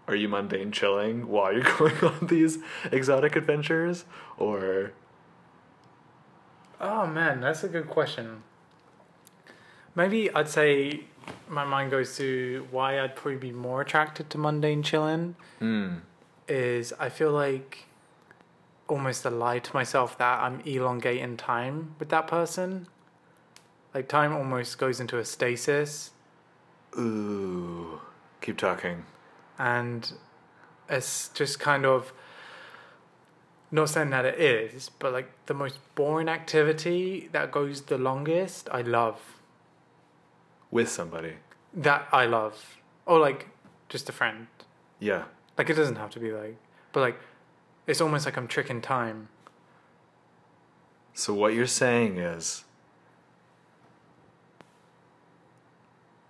are 0.09 0.17
you 0.17 0.29
mundane 0.29 0.73
chilling 0.73 1.29
while 1.35 1.53
you're 1.53 1.63
going 1.79 1.97
on 2.03 2.27
these 2.27 2.59
exotic 2.91 3.37
adventures 3.37 4.05
or 4.37 4.93
Oh 6.83 7.07
man, 7.07 7.41
that's 7.41 7.63
a 7.63 7.69
good 7.69 7.89
question. 7.89 8.43
Maybe 9.95 10.33
I'd 10.33 10.49
say 10.49 11.05
my 11.47 11.65
mind 11.65 11.91
goes 11.91 12.17
to 12.17 12.67
why 12.71 13.01
I'd 13.01 13.15
probably 13.15 13.37
be 13.37 13.53
more 13.53 13.83
attracted 13.83 14.31
to 14.31 14.39
mundane 14.39 14.83
chilling 14.83 15.37
mm, 15.61 16.01
is 16.49 16.93
I 16.99 17.11
feel 17.11 17.33
like 17.33 17.85
almost 18.91 19.25
a 19.25 19.31
lie 19.31 19.59
to 19.59 19.75
myself 19.75 20.19
that 20.19 20.41
I'm 20.41 20.61
elongating 20.61 21.37
time 21.37 21.95
with 21.99 22.09
that 22.11 22.27
person. 22.27 22.89
Like 23.95 24.09
time 24.09 24.35
almost 24.35 24.79
goes 24.79 25.01
into 25.01 25.19
a 25.19 25.25
stasis 25.25 26.13
ooh 26.99 28.01
keep 28.41 28.57
talking. 28.57 29.05
and 29.59 30.13
it's 30.89 31.29
just 31.29 31.61
kind 31.61 31.87
of 31.87 32.13
not 33.71 33.89
saying 33.89 34.11
that 34.11 34.25
it 34.25 34.41
is, 34.41 34.91
but 34.99 35.13
like 35.13 35.31
the 35.47 35.55
most 35.55 35.79
boring 35.95 36.29
activity 36.29 37.29
that 37.31 37.53
goes 37.53 37.83
the 37.83 37.97
longest, 37.99 38.69
I 38.73 38.83
love. 38.83 39.21
With 40.73 40.89
somebody. 40.89 41.35
That 41.73 42.09
I 42.11 42.27
love. 42.27 42.79
Or 43.07 43.21
like 43.21 43.49
just 43.89 44.09
a 44.09 44.13
friend. 44.13 44.49
Yeah. 44.99 45.25
Like 45.57 45.71
it 45.71 45.75
doesn't 45.75 45.97
have 45.97 46.11
to 46.11 46.21
be 46.21 46.33
like 46.33 46.57
but 46.93 47.01
like 47.01 47.21
it's 47.91 48.01
almost 48.01 48.25
like 48.25 48.37
I'm 48.37 48.47
tricking 48.47 48.81
time. 48.81 49.29
So 51.13 51.35
what 51.35 51.55
you're 51.55 51.67
saying 51.67 52.19
is 52.19 52.65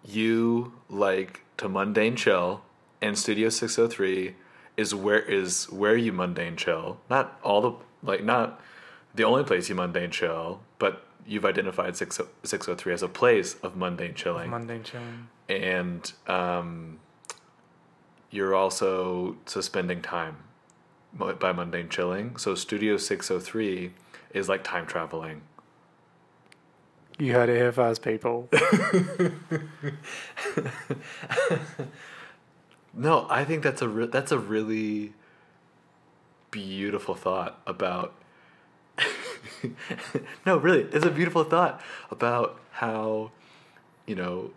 you 0.04 0.72
like 0.88 1.42
to 1.58 1.68
mundane 1.68 2.16
chill 2.16 2.62
and 3.02 3.18
Studio 3.18 3.50
603 3.50 4.34
is 4.78 4.94
where 4.94 5.20
is 5.20 5.70
where 5.70 5.96
you 5.96 6.12
mundane 6.12 6.56
chill. 6.56 6.98
Not 7.10 7.38
all 7.44 7.60
the 7.60 7.72
like 8.02 8.24
not 8.24 8.58
the 9.14 9.24
only 9.24 9.44
place 9.44 9.68
you 9.68 9.74
mundane 9.74 10.10
chill, 10.10 10.60
but 10.78 11.04
you've 11.26 11.44
identified 11.44 11.94
60 11.94 12.24
603 12.42 12.94
as 12.94 13.02
a 13.02 13.08
place 13.08 13.56
of 13.62 13.76
mundane 13.76 14.14
chilling. 14.14 14.50
Mundane 14.50 14.82
chilling. 14.82 15.28
and 15.50 16.12
um, 16.26 16.98
you're 18.30 18.54
also 18.54 19.36
suspending 19.44 20.00
time 20.00 20.38
by 21.12 21.52
mundane 21.52 21.88
chilling. 21.88 22.36
So 22.36 22.54
Studio 22.54 22.96
603 22.96 23.92
is 24.32 24.48
like 24.48 24.64
time 24.64 24.86
traveling. 24.86 25.42
You 27.18 27.34
heard 27.34 27.48
it 27.48 27.56
here 27.56 27.72
first, 27.72 28.02
people. 28.02 28.48
No, 32.92 33.26
I 33.30 33.44
think 33.44 33.62
that's 33.62 33.82
a 33.82 33.88
re- 33.88 34.06
that's 34.06 34.32
a 34.32 34.38
really 34.38 35.12
beautiful 36.50 37.14
thought 37.14 37.60
about. 37.66 38.14
no, 40.46 40.56
really, 40.56 40.82
it's 40.92 41.06
a 41.06 41.10
beautiful 41.10 41.44
thought 41.44 41.80
about 42.10 42.60
how, 42.72 43.30
you 44.06 44.14
know, 44.14 44.50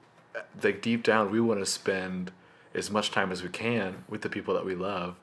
like 0.63 0.81
deep 0.81 1.03
down 1.03 1.29
we 1.29 1.39
want 1.39 1.59
to 1.59 1.65
spend 1.65 2.31
as 2.73 2.89
much 2.89 3.11
time 3.11 3.31
as 3.31 3.43
we 3.43 3.49
can 3.49 4.03
with 4.09 4.21
the 4.21 4.29
people 4.29 4.53
that 4.55 4.65
we 4.65 4.73
love, 4.73 5.15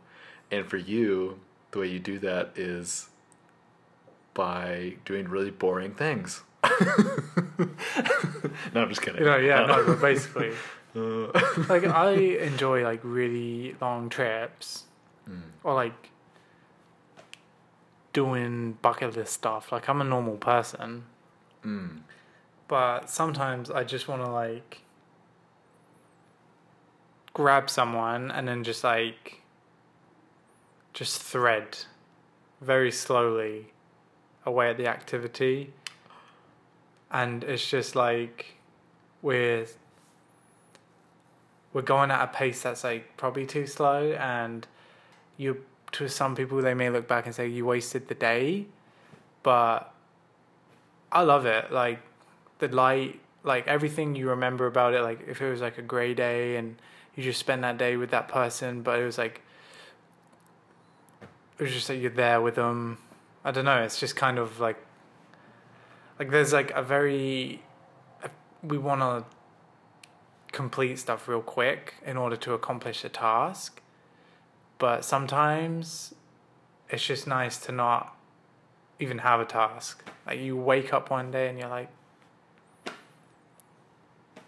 and 0.51 0.67
for 0.67 0.77
you, 0.77 1.39
the 1.71 1.79
way 1.79 1.89
you 1.89 1.99
do 1.99 2.19
that 2.21 2.53
is 2.57 3.09
by 4.35 4.95
doing 5.05 5.29
really 5.29 5.51
boring 5.51 5.95
things. 5.95 6.43
no, 6.65 7.71
I'm 8.75 8.89
just 8.89 9.03
kidding. 9.03 9.25
Know, 9.25 9.37
yeah, 9.37 9.67
no, 9.67 9.85
but 9.87 10.01
basically. 10.01 10.53
Uh, 10.93 11.31
like 11.69 11.85
I 11.85 12.11
enjoy 12.41 12.83
like 12.83 12.99
really 13.05 13.77
long 13.81 14.09
trips 14.09 14.87
Mm. 15.29 15.43
or 15.63 15.75
like 15.75 16.11
doing 18.13 18.73
bucket 18.83 19.17
list 19.17 19.33
stuff. 19.33 19.71
Like 19.71 19.89
I'm 19.89 20.01
a 20.01 20.05
normal 20.05 20.37
person, 20.37 21.05
mm. 21.65 22.01
but 22.69 23.09
sometimes 23.09 23.71
I 23.71 23.85
just 23.85 24.09
want 24.09 24.25
to 24.25 24.31
like 24.31 24.83
grab 27.33 27.71
someone 27.71 28.31
and 28.31 28.49
then 28.49 28.65
just 28.65 28.83
like 28.83 29.40
just 30.93 31.23
thread 31.23 31.79
very 32.61 32.91
slowly 32.91 33.73
away 34.45 34.71
at 34.71 34.77
the 34.77 34.87
activity. 34.87 35.73
And 37.11 37.43
it's 37.45 37.69
just 37.69 37.97
like 37.97 38.57
we're 39.23 39.67
we're 41.73 41.83
going 41.83 42.11
at 42.11 42.23
a 42.23 42.27
pace 42.27 42.63
that's 42.63 42.85
like 42.85 43.17
probably 43.17 43.47
too 43.47 43.67
slow. 43.67 44.13
And 44.13 44.67
you 45.37 45.65
to 45.93 46.09
some 46.09 46.37
people 46.37 46.61
they 46.63 46.75
may 46.75 46.91
look 46.91 47.09
back 47.09 47.27
and 47.27 47.35
say 47.35 47.49
you 47.49 47.67
wasted 47.67 48.09
the 48.09 48.15
day. 48.15 48.67
But 49.43 49.93
i 51.11 51.23
love 51.23 51.47
it. 51.47 51.73
Like 51.73 52.01
the 52.59 52.69
light 52.69 53.21
like 53.43 53.67
everything 53.67 54.15
you 54.15 54.29
remember 54.29 54.67
about 54.67 54.95
it 54.95 55.03
like 55.03 55.27
if 55.27 55.41
it 55.41 55.51
was 55.51 55.61
like 55.61 55.79
a 55.79 55.83
gray 55.83 56.15
day 56.15 56.57
and 56.57 56.77
you 57.17 57.23
just 57.23 57.41
spend 57.41 57.65
that 57.65 57.79
day 57.79 57.97
with 57.97 58.11
that 58.11 58.29
person 58.29 58.83
but 58.83 58.99
it 58.99 59.05
was 59.05 59.19
like 59.19 59.41
it 61.61 61.65
was 61.65 61.73
just 61.73 61.89
that 61.89 61.97
you're 61.97 62.11
there 62.11 62.41
with 62.41 62.55
them 62.57 62.99
i 63.45 63.51
don't 63.51 63.65
know 63.65 63.83
it's 63.83 64.01
just 64.01 64.17
kind 64.17 64.39
of 64.39 64.59
like 64.59 64.79
like 66.19 66.31
there's 66.31 66.53
like 66.53 66.71
a 66.73 66.83
very 66.83 67.63
we 68.63 68.77
want 68.77 69.01
to 69.01 69.25
complete 70.53 70.99
stuff 70.99 71.29
real 71.29 71.41
quick 71.41 71.95
in 72.05 72.17
order 72.17 72.37
to 72.37 72.55
accomplish 72.55 73.05
a 73.05 73.09
task 73.09 73.81
but 74.79 75.05
sometimes 75.05 76.15
it's 76.89 77.07
just 77.07 77.27
nice 77.27 77.59
to 77.59 77.71
not 77.71 78.17
even 78.99 79.19
have 79.19 79.41
a 79.41 79.45
task. 79.45 80.05
Like 80.27 80.41
you 80.41 80.57
wake 80.57 80.93
up 80.93 81.11
one 81.11 81.31
day 81.31 81.49
and 81.49 81.59
you're 81.59 81.69
like 81.69 81.91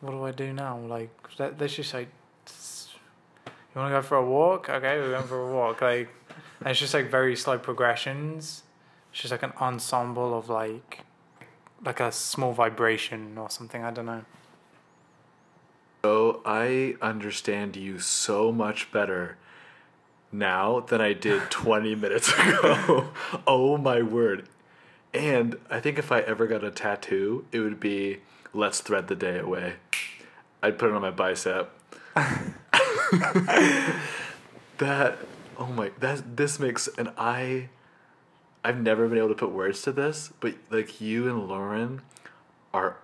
what 0.00 0.10
do 0.10 0.24
i 0.24 0.32
do 0.32 0.52
now? 0.52 0.78
Like 0.78 1.10
let, 1.38 1.60
let's 1.60 1.76
just 1.76 1.94
like 1.94 2.08
you 3.46 3.80
want 3.80 3.90
to 3.90 3.98
go 3.98 4.02
for 4.02 4.16
a 4.16 4.24
walk? 4.24 4.68
Okay 4.68 4.98
we're 4.98 5.10
going 5.10 5.26
for 5.26 5.48
a 5.48 5.52
walk. 5.52 5.80
Like 5.80 6.08
and 6.64 6.70
it's 6.70 6.80
just 6.80 6.94
like 6.94 7.10
very 7.10 7.36
slow 7.36 7.58
progressions 7.58 8.62
it's 9.10 9.20
just 9.22 9.32
like 9.32 9.42
an 9.42 9.52
ensemble 9.60 10.36
of 10.36 10.48
like 10.48 11.00
like 11.84 12.00
a 12.00 12.10
small 12.12 12.52
vibration 12.52 13.36
or 13.36 13.50
something 13.50 13.82
i 13.84 13.90
don't 13.90 14.06
know 14.06 14.24
So 16.04 16.40
I 16.44 16.96
understand 17.00 17.76
you 17.76 18.00
so 18.00 18.50
much 18.50 18.90
better 18.90 19.36
now 20.32 20.80
than 20.80 21.00
I 21.00 21.12
did 21.12 21.42
20 21.50 21.94
minutes 21.94 22.32
ago. 22.32 23.10
oh 23.46 23.76
my 23.78 24.02
word. 24.02 24.48
And 25.14 25.56
I 25.70 25.78
think 25.78 25.98
if 25.98 26.10
I 26.10 26.20
ever 26.20 26.46
got 26.48 26.64
a 26.64 26.70
tattoo, 26.72 27.44
it 27.52 27.60
would 27.60 27.78
be 27.78 28.18
let's 28.52 28.80
thread 28.80 29.06
the 29.06 29.14
day 29.14 29.38
away. 29.38 29.74
I'd 30.60 30.76
put 30.78 30.88
it 30.90 30.94
on 30.94 31.02
my 31.02 31.10
bicep. 31.12 31.70
that 34.78 35.18
oh 35.62 35.72
my 35.72 35.92
that 36.00 36.36
this 36.36 36.58
makes 36.58 36.88
and 36.98 37.12
I 37.16 37.68
I've 38.64 38.80
never 38.80 39.08
been 39.08 39.18
able 39.18 39.28
to 39.28 39.34
put 39.34 39.50
words 39.50 39.82
to 39.82 39.92
this, 39.92 40.32
but 40.40 40.54
like 40.70 41.00
you 41.00 41.28
and 41.28 41.48
Lauren 41.48 42.02
are 42.72 42.96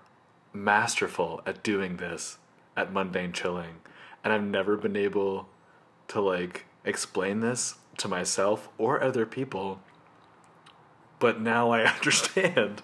masterful 0.53 1.41
at 1.47 1.63
doing 1.63 1.97
this 1.97 2.39
at 2.77 2.93
mundane 2.93 3.33
chilling. 3.33 3.77
And 4.23 4.33
I've 4.33 4.43
never 4.43 4.77
been 4.77 4.97
able 4.97 5.49
to 6.09 6.21
like 6.21 6.67
explain 6.85 7.41
this 7.41 7.77
to 7.99 8.09
myself 8.09 8.69
or 8.79 9.03
other 9.03 9.27
people. 9.27 9.81
But 11.19 11.41
now 11.41 11.71
I 11.71 11.83
understand. 11.97 12.83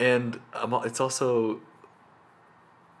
And 0.00 0.40
I'm, 0.52 0.72
it's 0.84 1.00
also 1.00 1.60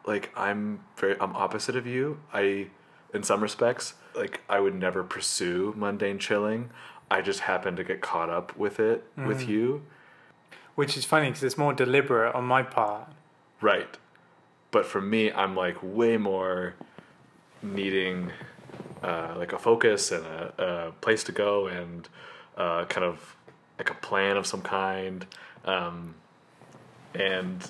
like 0.06 0.30
I'm 0.36 0.80
very 0.96 1.16
I'm 1.20 1.34
opposite 1.34 1.76
of 1.76 1.86
you. 1.86 2.20
I 2.32 2.68
in 3.14 3.22
some 3.22 3.42
respects 3.42 3.94
like 4.14 4.40
I 4.48 4.60
would 4.60 4.74
never 4.74 5.02
pursue 5.04 5.72
mundane 5.76 6.18
chilling. 6.18 6.70
I 7.10 7.22
just 7.22 7.40
happen 7.40 7.76
to 7.76 7.84
get 7.84 8.00
caught 8.00 8.28
up 8.28 8.56
with 8.56 8.80
it 8.80 9.04
with 9.16 9.48
you. 9.48 9.82
Which 10.74 10.96
is 10.96 11.04
funny 11.04 11.28
because 11.28 11.42
it's 11.42 11.58
more 11.58 11.72
deliberate 11.72 12.34
on 12.34 12.44
my 12.44 12.62
part. 12.62 13.08
Right. 13.60 13.96
But 14.70 14.84
for 14.84 15.00
me, 15.00 15.32
I'm 15.32 15.56
like 15.56 15.76
way 15.82 16.16
more 16.16 16.74
needing 17.62 18.32
uh, 19.02 19.34
like 19.36 19.52
a 19.52 19.58
focus 19.58 20.12
and 20.12 20.24
a, 20.26 20.52
a 20.58 20.92
place 21.00 21.24
to 21.24 21.32
go 21.32 21.66
and 21.66 22.08
uh, 22.56 22.84
kind 22.84 23.04
of 23.04 23.36
like 23.78 23.90
a 23.90 23.94
plan 23.94 24.36
of 24.36 24.46
some 24.46 24.62
kind. 24.62 25.26
Um, 25.64 26.14
and 27.14 27.68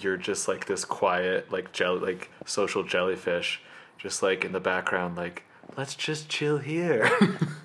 you're 0.00 0.16
just 0.16 0.48
like 0.48 0.66
this 0.66 0.84
quiet, 0.84 1.52
like 1.52 1.72
jelly, 1.72 2.00
like 2.00 2.30
social 2.44 2.82
jellyfish, 2.82 3.62
just 3.98 4.22
like 4.22 4.44
in 4.44 4.52
the 4.52 4.60
background, 4.60 5.16
like 5.16 5.44
let's 5.76 5.94
just 5.94 6.28
chill 6.28 6.58
here. 6.58 7.10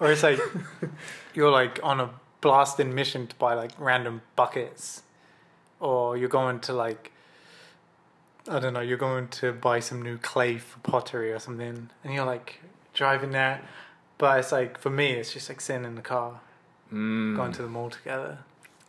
Or 0.00 0.12
it's 0.12 0.22
like 0.22 0.40
you're 1.34 1.50
like 1.50 1.80
on 1.82 2.00
a 2.00 2.10
blasting 2.40 2.94
mission 2.94 3.26
to 3.26 3.36
buy 3.36 3.54
like 3.54 3.70
random 3.78 4.22
buckets. 4.36 5.02
Or 5.80 6.16
you're 6.16 6.28
going 6.28 6.60
to 6.60 6.72
like 6.72 7.12
I 8.48 8.58
don't 8.58 8.74
know, 8.74 8.80
you're 8.80 8.98
going 8.98 9.28
to 9.28 9.52
buy 9.52 9.80
some 9.80 10.02
new 10.02 10.18
clay 10.18 10.58
for 10.58 10.78
pottery 10.80 11.32
or 11.32 11.38
something 11.38 11.88
and 12.02 12.14
you're 12.14 12.26
like 12.26 12.60
driving 12.92 13.30
there. 13.30 13.62
But 14.18 14.40
it's 14.40 14.52
like 14.52 14.78
for 14.78 14.90
me 14.90 15.12
it's 15.12 15.32
just 15.32 15.48
like 15.48 15.60
sitting 15.60 15.84
in 15.84 15.94
the 15.94 16.02
car, 16.02 16.40
mm. 16.92 17.36
going 17.36 17.52
to 17.52 17.62
the 17.62 17.68
mall 17.68 17.90
together. 17.90 18.38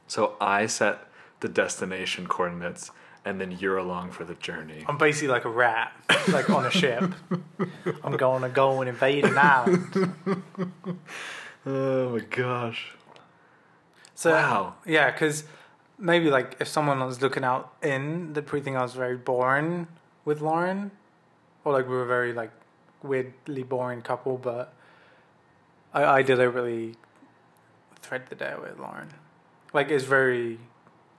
so 0.08 0.36
I 0.42 0.66
set 0.66 1.08
the 1.40 1.48
destination 1.48 2.28
coordinates, 2.28 2.92
and 3.26 3.42
then 3.42 3.52
you're 3.52 3.78
along 3.78 4.12
for 4.12 4.24
the 4.24 4.36
journey. 4.36 4.86
I'm 4.88 4.98
basically 4.98 5.30
like 5.30 5.46
a 5.46 5.50
rat, 5.50 5.92
like 6.30 6.50
on 6.50 6.66
a 6.66 6.72
ship. 6.72 7.12
I'm 8.04 8.16
going 8.18 8.44
to 8.44 8.50
go 8.50 8.80
and 8.82 8.90
invade 8.90 9.26
an 9.26 9.38
island. 9.38 10.14
Oh 11.68 12.10
my 12.10 12.20
gosh. 12.20 12.94
So 14.14 14.30
Wow. 14.32 14.76
yeah, 14.86 15.10
because 15.10 15.46
maybe 15.98 16.30
like 16.30 16.58
if 16.60 16.68
someone 16.68 17.00
was 17.00 17.24
looking 17.24 17.44
out 17.44 17.74
in, 17.82 18.34
they'd 18.34 18.46
probably 18.46 18.62
think 18.62 18.78
I 18.78 18.84
was 18.84 18.94
very 18.94 19.18
boring 19.18 19.88
with 20.26 20.42
Lauren, 20.42 20.92
or 21.64 21.74
like 21.74 21.88
we 21.88 21.96
were 21.96 22.04
a 22.04 22.08
very 22.08 22.34
like 22.34 22.52
weirdly 23.02 23.64
boring 23.64 24.04
couple. 24.04 24.38
But 24.38 24.74
I, 25.92 26.04
I 26.06 26.22
deliberately 26.22 26.98
thread 28.00 28.28
the 28.30 28.36
day 28.36 28.54
with 28.62 28.78
Lauren. 28.78 29.10
Like 29.74 29.90
it's 29.90 30.04
very 30.06 30.60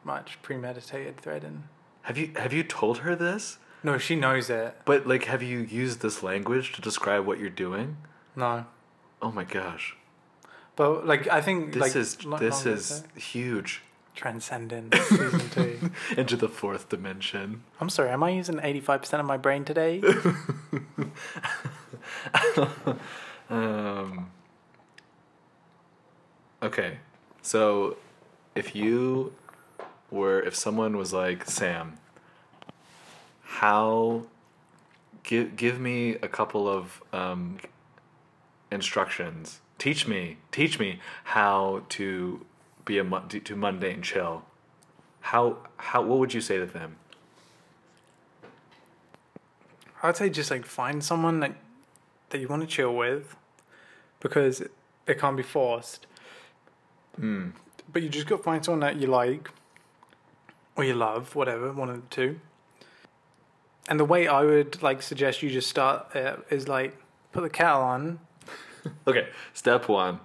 much 0.04 0.38
premeditated 0.42 1.16
threading. 1.16 1.64
Have 2.06 2.16
you 2.18 2.30
have 2.36 2.52
you 2.52 2.62
told 2.62 2.98
her 2.98 3.14
this? 3.16 3.58
No, 3.82 3.98
she 3.98 4.14
knows 4.16 4.48
it. 4.50 4.76
But 4.84 5.06
like 5.06 5.24
have 5.24 5.42
you 5.42 5.58
used 5.58 6.00
this 6.00 6.22
language 6.22 6.72
to 6.74 6.80
describe 6.80 7.26
what 7.26 7.38
you're 7.38 7.50
doing? 7.50 7.96
No, 8.34 8.66
Oh 9.22 9.30
my 9.32 9.44
gosh. 9.44 9.96
but 10.76 11.06
like 11.06 11.26
I 11.28 11.40
think 11.40 11.72
This 11.72 11.80
like 11.82 11.96
is 11.96 12.16
this 12.40 12.66
is 12.66 13.00
ago- 13.00 13.08
huge. 13.20 13.82
transcendent 14.14 14.94
season 15.08 15.50
two. 15.50 15.90
Into 16.16 16.36
the 16.36 16.48
fourth 16.48 16.88
dimension. 16.88 17.62
I'm 17.80 17.88
sorry, 17.90 18.10
am 18.10 18.22
I 18.22 18.30
using 18.30 18.60
eighty 18.62 18.80
five 18.80 19.00
percent 19.02 19.20
of 19.20 19.26
my 19.26 19.36
brain 19.36 19.64
today? 19.64 20.00
Um 23.50 24.30
Okay. 26.62 26.98
So 27.42 27.96
if 28.54 28.74
you 28.74 29.32
were 30.10 30.40
if 30.40 30.54
someone 30.54 30.96
was 30.96 31.12
like, 31.12 31.48
Sam, 31.48 31.98
how 33.42 34.22
give 35.22 35.56
give 35.56 35.80
me 35.80 36.14
a 36.16 36.28
couple 36.28 36.68
of 36.68 37.02
um 37.12 37.58
instructions. 38.70 39.60
Teach 39.78 40.06
me, 40.06 40.38
teach 40.52 40.78
me 40.78 41.00
how 41.24 41.82
to 41.90 42.44
be 42.84 42.98
a 42.98 43.04
to 43.04 43.56
mundane 43.56 44.02
chill. 44.02 44.44
How 45.20 45.58
how 45.76 46.02
what 46.02 46.18
would 46.18 46.34
you 46.34 46.40
say 46.40 46.58
to 46.58 46.66
them? 46.66 46.96
I'd 50.02 50.16
say 50.16 50.30
just 50.30 50.50
like 50.50 50.64
find 50.64 51.02
someone 51.02 51.40
that 51.40 51.54
that 52.30 52.40
you 52.40 52.48
want 52.48 52.62
to 52.62 52.68
chill 52.68 52.94
with, 52.94 53.36
because 54.20 54.60
it, 54.60 55.18
can't 55.18 55.36
be 55.36 55.42
forced. 55.42 56.06
Hmm. 57.16 57.50
But 57.92 58.02
you 58.02 58.08
just 58.08 58.26
got 58.26 58.38
to 58.38 58.42
find 58.42 58.64
someone 58.64 58.80
that 58.80 58.96
you 58.96 59.06
like, 59.06 59.50
or 60.76 60.84
you 60.84 60.94
love, 60.94 61.34
whatever, 61.34 61.72
one 61.72 61.88
of 61.90 61.96
the 61.96 62.02
two. 62.14 62.40
And 63.88 63.98
the 64.00 64.04
way 64.04 64.26
I 64.28 64.42
would 64.42 64.82
like 64.82 65.00
suggest 65.02 65.42
you 65.42 65.50
just 65.50 65.68
start 65.70 66.14
uh, 66.14 66.36
is 66.50 66.68
like 66.68 66.96
put 67.32 67.42
the 67.42 67.50
kettle 67.50 67.82
on. 67.82 68.20
Okay, 69.08 69.26
step 69.52 69.88
one, 69.88 70.20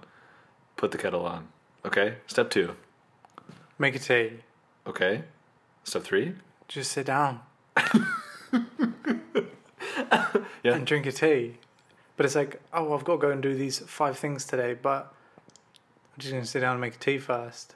put 0.76 0.92
the 0.92 0.98
kettle 0.98 1.26
on. 1.26 1.48
Okay, 1.84 2.14
step 2.28 2.48
two. 2.48 2.76
Make 3.76 3.96
a 3.96 3.98
tea. 3.98 4.34
Okay, 4.86 5.24
step 5.82 6.04
three. 6.04 6.34
Just 6.68 6.92
sit 6.92 7.06
down 7.06 7.40
Yeah. 10.62 10.74
and 10.74 10.86
drink 10.86 11.06
a 11.06 11.12
tea. 11.12 11.56
But 12.16 12.26
it's 12.26 12.36
like, 12.36 12.60
oh, 12.72 12.92
I've 12.94 13.02
got 13.04 13.14
to 13.14 13.18
go 13.18 13.30
and 13.30 13.42
do 13.42 13.54
these 13.54 13.80
five 13.80 14.16
things 14.16 14.44
today, 14.44 14.74
but 14.80 15.12
I'm 16.14 16.20
just 16.20 16.30
going 16.30 16.44
to 16.44 16.48
sit 16.48 16.60
down 16.60 16.72
and 16.72 16.80
make 16.80 16.94
a 16.94 16.98
tea 16.98 17.18
first. 17.18 17.74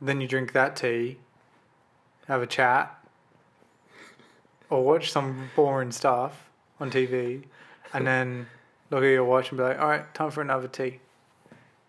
Then 0.00 0.20
you 0.20 0.26
drink 0.26 0.52
that 0.52 0.74
tea, 0.74 1.18
have 2.26 2.42
a 2.42 2.46
chat, 2.46 2.92
or 4.70 4.84
watch 4.84 5.10
some 5.10 5.50
boring 5.56 5.92
stuff 5.92 6.48
on 6.80 6.90
TV, 6.90 7.44
and 7.92 8.06
then 8.06 8.46
look 8.90 9.02
at 9.02 9.08
your 9.08 9.24
watch 9.24 9.50
and 9.50 9.58
be 9.58 9.64
like, 9.64 9.78
all 9.78 9.88
right, 9.88 10.12
time 10.14 10.30
for 10.30 10.40
another 10.42 10.68
tea. 10.68 11.00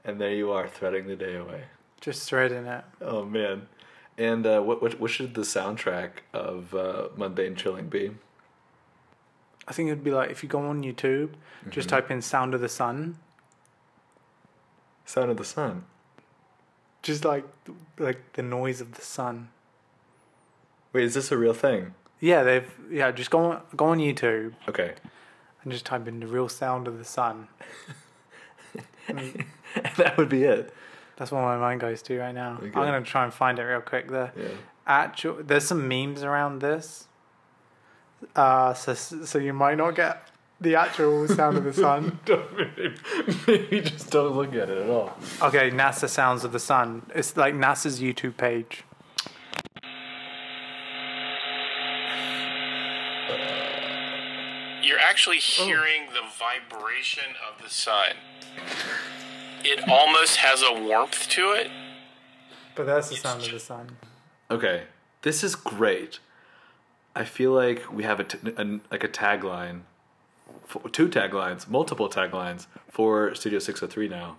And 0.05 0.21
there 0.21 0.33
you 0.33 0.51
are, 0.51 0.67
threading 0.67 1.07
the 1.07 1.15
day 1.15 1.35
away. 1.35 1.63
Just 1.99 2.29
threading 2.29 2.65
it. 2.65 2.83
Oh 3.01 3.25
man. 3.25 3.67
And 4.17 4.45
uh, 4.47 4.61
what, 4.61 4.81
what 4.81 4.99
what 4.99 5.11
should 5.11 5.33
the 5.35 5.41
soundtrack 5.41 6.09
of 6.33 6.73
uh, 6.73 7.09
mundane 7.17 7.55
chilling 7.55 7.87
be? 7.89 8.11
I 9.67 9.73
think 9.73 9.87
it'd 9.89 10.03
be 10.03 10.11
like 10.11 10.31
if 10.31 10.41
you 10.43 10.49
go 10.49 10.59
on 10.67 10.81
YouTube, 10.83 11.31
just 11.69 11.89
type 11.89 12.09
in 12.09 12.21
"Sound 12.21 12.53
of 12.53 12.61
the 12.61 12.69
Sun," 12.69 13.17
Sound 15.05 15.29
of 15.31 15.37
the 15.37 15.43
sun. 15.45 15.85
just 17.01 17.25
like 17.25 17.45
like 17.99 18.33
the 18.33 18.41
noise 18.43 18.79
of 18.81 18.93
the 18.93 19.01
sun. 19.01 19.49
Wait, 20.97 21.03
is 21.05 21.13
this 21.13 21.31
a 21.31 21.37
real 21.37 21.53
thing? 21.53 21.93
Yeah, 22.19 22.41
they've 22.41 22.67
yeah. 22.89 23.11
Just 23.11 23.29
go 23.29 23.37
on 23.51 23.61
go 23.75 23.85
on 23.85 23.99
YouTube 23.99 24.53
Okay. 24.67 24.95
and 25.61 25.71
just 25.71 25.85
type 25.85 26.07
in 26.07 26.19
the 26.19 26.25
real 26.25 26.49
sound 26.49 26.87
of 26.87 26.97
the 26.97 27.03
sun. 27.05 27.47
that 29.97 30.17
would 30.17 30.27
be 30.27 30.43
it. 30.43 30.73
That's 31.17 31.29
what 31.31 31.41
my 31.41 31.55
mind 31.55 31.81
goes 31.81 32.01
to 32.01 32.17
right 32.17 32.33
now. 32.33 32.53
Okay. 32.57 32.65
I'm 32.65 32.71
gonna 32.71 33.01
try 33.03 33.25
and 33.25 33.31
find 33.31 33.59
it 33.59 33.61
real 33.61 33.81
quick. 33.81 34.07
The 34.07 34.31
Yeah. 34.35 34.47
actual 34.87 35.35
there's 35.43 35.65
some 35.65 35.87
memes 35.87 36.23
around 36.23 36.61
this, 36.63 37.07
uh, 38.35 38.73
so 38.73 38.95
so 38.95 39.37
you 39.37 39.53
might 39.53 39.77
not 39.77 39.93
get 39.93 40.27
the 40.59 40.73
actual 40.77 41.27
sound 41.27 41.57
of 41.57 41.63
the 41.63 41.73
sun. 41.85 42.17
Maybe 43.45 43.81
just 43.81 44.09
don't 44.09 44.35
look 44.35 44.49
at 44.55 44.71
it 44.71 44.79
at 44.79 44.89
all. 44.89 45.15
Okay, 45.43 45.69
NASA 45.69 46.09
sounds 46.09 46.43
of 46.43 46.51
the 46.53 46.59
sun. 46.59 47.03
It's 47.13 47.37
like 47.37 47.53
NASA's 47.53 48.01
YouTube 48.01 48.35
page. 48.37 48.83
You're 54.83 54.99
actually 55.17 55.37
oh. 55.37 55.65
hearing 55.65 56.01
the 56.13 56.21
vibration 56.37 57.23
of 57.49 57.63
the 57.63 57.67
sun. 57.71 58.11
It 59.63 59.89
almost 59.89 60.35
has 60.35 60.61
a 60.61 60.71
warmth 60.71 61.27
to 61.29 61.53
it. 61.53 61.71
But 62.75 62.85
that's 62.85 63.09
the 63.09 63.15
sound 63.15 63.43
of 63.43 63.49
the 63.49 63.59
sun. 63.59 63.97
Okay, 64.51 64.83
this 65.23 65.43
is 65.43 65.55
great. 65.55 66.19
I 67.15 67.25
feel 67.25 67.51
like 67.51 67.91
we 67.91 68.03
have 68.03 68.19
a, 68.19 68.25
t- 68.25 68.37
a 68.55 68.79
like 68.91 69.03
a 69.03 69.07
tagline 69.07 69.81
f- 70.69 70.91
two 70.91 71.09
taglines, 71.09 71.67
multiple 71.67 72.09
taglines 72.09 72.67
for 72.87 73.33
Studio 73.33 73.57
603 73.57 74.07
now. 74.07 74.37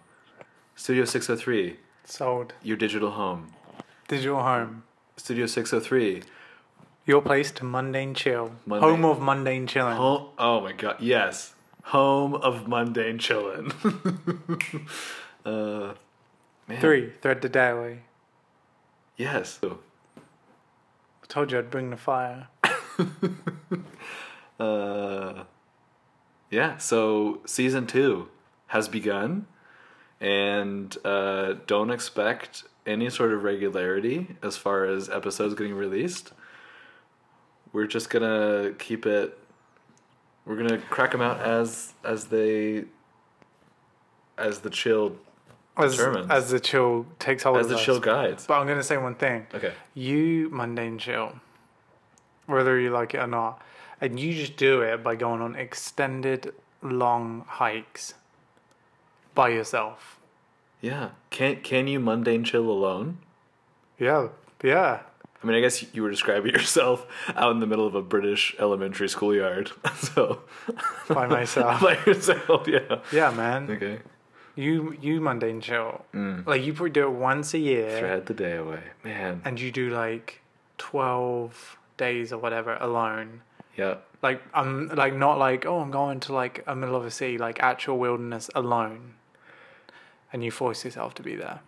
Studio 0.76 1.04
603, 1.04 1.76
Sold. 2.04 2.52
your 2.62 2.76
digital 2.76 3.10
home. 3.10 3.52
Digital 4.06 4.40
home. 4.40 4.84
Studio 5.16 5.46
603, 5.46 6.22
Your 7.08 7.22
place 7.22 7.50
to 7.52 7.64
mundane 7.64 8.12
chill. 8.12 8.52
Mundane. 8.66 8.90
Home 8.90 9.04
of 9.06 9.18
mundane 9.18 9.66
chilling. 9.66 9.96
home. 9.96 10.28
Oh 10.38 10.60
my 10.60 10.72
god, 10.72 10.96
yes, 11.00 11.54
home 11.84 12.34
of 12.34 12.68
mundane 12.68 13.16
chillin'. 13.16 13.72
uh. 15.46 15.94
Three. 16.80 17.14
Thread 17.22 17.40
the 17.40 17.48
day 17.48 17.70
away. 17.70 18.00
Yes. 19.16 19.58
I 19.64 19.70
told 21.28 21.50
you 21.50 21.58
I'd 21.58 21.70
bring 21.70 21.90
the 21.90 21.96
fire. 21.96 22.48
Uh, 24.60 25.44
yeah. 26.50 26.76
So 26.78 27.40
season 27.46 27.86
two 27.86 28.28
has 28.66 28.88
begun, 28.88 29.46
and 30.20 30.96
uh, 31.04 31.54
don't 31.68 31.90
expect 31.92 32.64
any 32.84 33.08
sort 33.08 33.32
of 33.32 33.44
regularity 33.44 34.36
as 34.42 34.56
far 34.56 34.84
as 34.84 35.08
episodes 35.08 35.54
getting 35.54 35.74
released. 35.74 36.32
We're 37.72 37.86
just 37.86 38.10
gonna 38.10 38.72
keep 38.78 39.06
it. 39.06 39.38
We're 40.46 40.56
gonna 40.56 40.78
crack 40.78 41.12
them 41.12 41.20
out 41.20 41.40
as 41.40 41.92
as 42.04 42.26
they 42.26 42.84
as 44.38 44.60
the 44.60 44.70
chill 44.70 45.16
As, 45.76 45.98
as 46.00 46.50
the 46.50 46.60
chill 46.60 47.06
takes 47.18 47.42
hold 47.42 47.58
as 47.58 47.66
of 47.66 47.70
the 47.70 47.76
us. 47.76 47.84
chill 47.84 48.00
guides. 48.00 48.46
But 48.46 48.60
I'm 48.60 48.66
to 48.66 48.82
say 48.82 48.96
one 48.96 49.14
thing. 49.14 49.46
Okay. 49.54 49.72
You 49.94 50.48
mundane 50.50 50.98
chill, 50.98 51.34
whether 52.46 52.78
you 52.78 52.90
like 52.90 53.14
it 53.14 53.18
or 53.18 53.26
not, 53.26 53.62
and 54.00 54.18
you 54.18 54.32
just 54.32 54.56
do 54.56 54.80
it 54.80 55.02
by 55.02 55.16
going 55.16 55.40
on 55.40 55.54
extended, 55.54 56.54
long 56.82 57.44
hikes 57.46 58.14
by 59.34 59.50
yourself. 59.50 60.18
Yeah. 60.80 61.10
Can 61.30 61.56
can 61.56 61.88
you 61.88 62.00
mundane 62.00 62.44
chill 62.44 62.70
alone? 62.70 63.18
Yeah, 63.98 64.28
yeah. 64.62 65.00
I 65.42 65.46
mean, 65.46 65.56
I 65.56 65.60
guess 65.60 65.84
you 65.94 66.02
were 66.02 66.10
describing 66.10 66.52
yourself 66.58 67.06
out 67.36 67.52
in 67.52 67.60
the 67.60 67.66
middle 67.66 67.86
of 67.86 67.94
a 67.94 68.02
British 68.02 68.54
elementary 68.58 69.08
schoolyard. 69.08 69.70
So, 69.96 70.42
By 71.08 71.26
myself. 71.38 71.80
by 71.80 71.98
yourself, 72.06 72.66
yeah. 72.66 73.00
Yeah, 73.12 73.30
man. 73.30 73.70
Okay. 73.70 73.98
You 74.56 74.96
you 75.00 75.20
mundane 75.20 75.60
chill. 75.60 76.04
Mm. 76.12 76.44
Like 76.46 76.62
you 76.64 76.72
probably 76.72 76.90
do 76.90 77.04
it 77.04 77.12
once 77.12 77.54
a 77.54 77.58
year, 77.58 77.98
Thread 78.00 78.26
the 78.26 78.34
day 78.34 78.56
away, 78.56 78.82
man. 79.04 79.40
and 79.44 79.60
you 79.60 79.70
do 79.70 79.88
like 79.90 80.40
twelve 80.78 81.76
days 81.96 82.32
or 82.32 82.38
whatever 82.38 82.76
alone. 82.80 83.42
Yeah. 83.76 83.96
Like 84.22 84.42
I'm 84.52 84.88
like 84.88 85.14
not 85.14 85.38
like 85.38 85.64
oh 85.66 85.78
I'm 85.78 85.92
going 85.92 86.18
to 86.20 86.32
like 86.32 86.64
a 86.66 86.74
middle 86.74 86.96
of 86.96 87.04
a 87.04 87.10
sea 87.10 87.38
like 87.38 87.60
actual 87.60 87.98
wilderness 87.98 88.50
alone, 88.54 89.14
and 90.32 90.42
you 90.42 90.50
force 90.50 90.84
yourself 90.84 91.14
to 91.14 91.22
be 91.22 91.36
there. 91.36 91.60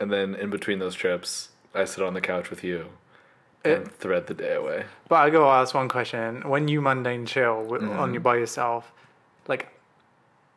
And 0.00 0.10
then 0.12 0.34
in 0.34 0.50
between 0.50 0.80
those 0.80 0.96
trips, 0.96 1.50
I 1.72 1.84
sit 1.84 2.02
on 2.02 2.14
the 2.14 2.20
couch 2.20 2.50
with 2.50 2.64
you 2.64 2.86
It- 3.64 3.78
and 3.78 3.92
thread 3.92 4.26
the 4.26 4.34
day 4.34 4.54
away. 4.54 4.84
But 5.08 5.16
I 5.16 5.30
go 5.30 5.50
ask 5.50 5.74
one 5.74 5.88
question: 5.88 6.48
When 6.48 6.68
you 6.68 6.80
mundane 6.80 7.26
chill 7.26 7.62
wi- 7.64 7.80
Mm. 7.86 7.98
on 7.98 8.14
you 8.14 8.20
by 8.20 8.36
yourself, 8.36 8.92
like, 9.48 9.68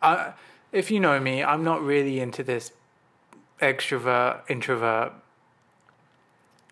I, 0.02 0.34
if 0.72 0.92
you 0.92 1.00
know 1.00 1.20
me, 1.20 1.44
I'm 1.44 1.64
not 1.64 1.82
really 1.82 2.20
into 2.20 2.44
this 2.44 2.72
extrovert 3.62 4.42
introvert 4.50 5.12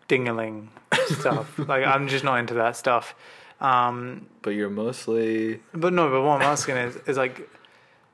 dingaling 0.08 0.67
stuff. 1.08 1.58
like, 1.58 1.86
I'm 1.86 2.08
just 2.08 2.24
not 2.24 2.38
into 2.39 2.54
that 2.56 2.76
stuff. 2.76 3.15
Um, 3.62 4.28
But 4.41 4.52
you're 4.52 4.69
mostly 4.69 5.62
but 5.74 5.93
no, 5.93 6.10
but 6.10 6.21
what 6.21 6.36
I'm 6.41 6.41
asking 6.41 6.76
is, 6.78 6.95
is 7.08 7.17
like, 7.17 7.50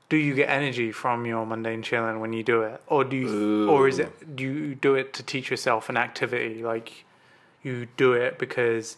do 0.08 0.16
you 0.16 0.34
get 0.34 0.48
energy 0.48 0.92
from 0.92 1.26
your 1.26 1.44
mundane 1.44 1.82
chilling 1.82 2.20
when 2.20 2.32
you 2.32 2.42
do 2.42 2.62
it, 2.62 2.80
or 2.86 3.02
do 3.04 3.16
you, 3.16 3.68
or 3.68 3.88
is 3.88 3.98
it 3.98 4.36
do 4.36 4.44
you 4.44 4.74
do 4.74 4.94
it 4.94 5.12
to 5.14 5.22
teach 5.22 5.50
yourself 5.50 5.88
an 5.88 5.96
activity? 5.96 6.62
Like, 6.62 7.04
you 7.62 7.86
do 7.96 8.12
it 8.12 8.38
because 8.38 8.96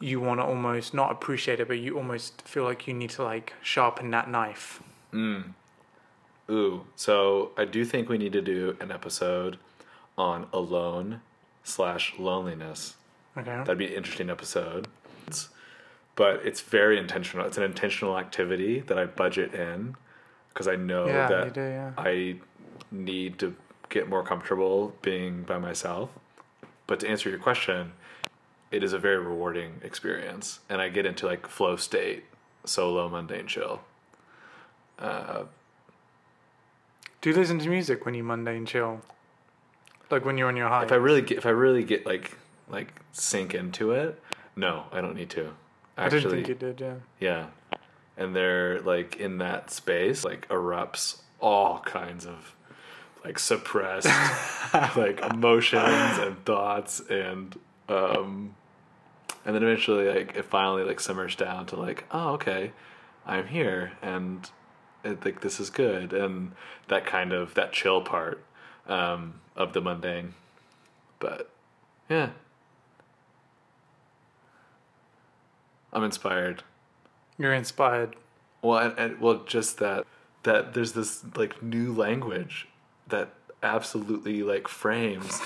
you 0.00 0.20
want 0.20 0.40
to 0.40 0.44
almost 0.44 0.92
not 0.94 1.12
appreciate 1.12 1.60
it, 1.60 1.68
but 1.68 1.78
you 1.78 1.96
almost 1.96 2.42
feel 2.42 2.64
like 2.64 2.86
you 2.88 2.94
need 2.94 3.10
to 3.10 3.22
like 3.22 3.52
sharpen 3.62 4.10
that 4.10 4.28
knife. 4.28 4.82
Mm. 5.12 5.52
ooh. 6.50 6.84
So 6.96 7.50
I 7.56 7.64
do 7.66 7.84
think 7.84 8.08
we 8.08 8.18
need 8.18 8.32
to 8.32 8.42
do 8.42 8.76
an 8.80 8.90
episode 8.90 9.58
on 10.18 10.46
alone 10.52 11.20
slash 11.62 12.14
loneliness. 12.18 12.96
Okay. 13.36 13.50
That'd 13.58 13.78
be 13.78 13.86
an 13.86 13.92
interesting 13.92 14.30
episode. 14.30 14.88
It's- 15.26 15.48
but 16.14 16.44
it's 16.44 16.60
very 16.60 16.98
intentional. 16.98 17.46
It's 17.46 17.56
an 17.56 17.62
intentional 17.62 18.18
activity 18.18 18.80
that 18.80 18.98
I 18.98 19.06
budget 19.06 19.54
in 19.54 19.96
because 20.50 20.68
I 20.68 20.76
know 20.76 21.06
Yeah, 21.06 21.26
that 21.28 21.54
do, 21.54 21.60
yeah. 21.62 21.92
I 21.96 22.36
need 22.90 23.38
to 23.38 23.56
get 23.88 24.10
more 24.10 24.22
comfortable 24.22 24.94
being 25.00 25.42
by 25.44 25.56
myself. 25.58 26.10
But 26.92 27.00
to 27.00 27.08
answer 27.08 27.30
your 27.30 27.38
question, 27.38 27.92
it 28.70 28.84
is 28.84 28.92
a 28.92 28.98
very 28.98 29.16
rewarding 29.16 29.80
experience, 29.82 30.60
and 30.68 30.78
I 30.78 30.90
get 30.90 31.06
into 31.06 31.24
like 31.24 31.46
flow 31.46 31.76
state, 31.76 32.24
solo, 32.66 33.08
mundane, 33.08 33.46
chill. 33.46 33.80
Uh, 34.98 35.44
Do 37.22 37.30
you 37.30 37.34
listen 37.34 37.58
to 37.60 37.68
music 37.70 38.04
when 38.04 38.12
you 38.12 38.22
mundane 38.22 38.66
chill? 38.66 39.00
Like 40.10 40.26
when 40.26 40.36
you're 40.36 40.48
on 40.48 40.56
your 40.58 40.68
high. 40.68 40.84
If 40.84 40.92
I 40.92 40.96
really 40.96 41.22
get, 41.22 41.38
if 41.38 41.46
I 41.46 41.48
really 41.48 41.82
get 41.82 42.04
like 42.04 42.36
like 42.68 43.00
sink 43.12 43.54
into 43.54 43.92
it, 43.92 44.20
no, 44.54 44.84
I 44.92 45.00
don't 45.00 45.16
need 45.16 45.30
to. 45.30 45.50
I 45.96 46.04
Actually, 46.04 46.20
didn't 46.20 46.34
think 46.34 46.48
you 46.48 46.54
did. 46.54 46.80
Yeah. 46.82 46.94
Yeah. 47.20 47.78
And 48.18 48.36
they're 48.36 48.82
like 48.82 49.16
in 49.16 49.38
that 49.38 49.70
space, 49.70 50.26
like 50.26 50.46
erupts 50.48 51.22
all 51.40 51.78
kinds 51.78 52.26
of 52.26 52.54
like 53.24 53.38
suppressed 53.38 54.06
like 54.96 55.20
emotions 55.20 56.18
and 56.18 56.44
thoughts 56.44 57.00
and 57.08 57.58
um 57.88 58.54
and 59.44 59.54
then 59.54 59.62
eventually 59.62 60.08
like 60.08 60.36
it 60.36 60.44
finally 60.44 60.84
like 60.84 61.00
simmers 61.00 61.34
down 61.34 61.66
to 61.66 61.76
like, 61.76 62.04
oh 62.12 62.30
okay, 62.34 62.72
I'm 63.26 63.46
here 63.46 63.92
and 64.00 64.48
it, 65.04 65.24
like 65.24 65.40
this 65.40 65.58
is 65.58 65.70
good 65.70 66.12
and 66.12 66.52
that 66.88 67.06
kind 67.06 67.32
of 67.32 67.54
that 67.54 67.72
chill 67.72 68.02
part 68.02 68.44
um 68.86 69.40
of 69.56 69.72
the 69.72 69.80
mundane. 69.80 70.34
But 71.18 71.50
yeah. 72.08 72.30
I'm 75.92 76.04
inspired. 76.04 76.62
You're 77.36 77.52
inspired. 77.52 78.16
Well, 78.62 78.78
and, 78.78 78.98
and 78.98 79.20
well, 79.20 79.42
just 79.44 79.78
that 79.78 80.06
that 80.44 80.74
there's 80.74 80.92
this 80.92 81.22
like 81.36 81.62
new 81.62 81.92
language 81.92 82.68
that 83.08 83.30
absolutely 83.62 84.42
like 84.42 84.68
frames 84.68 85.40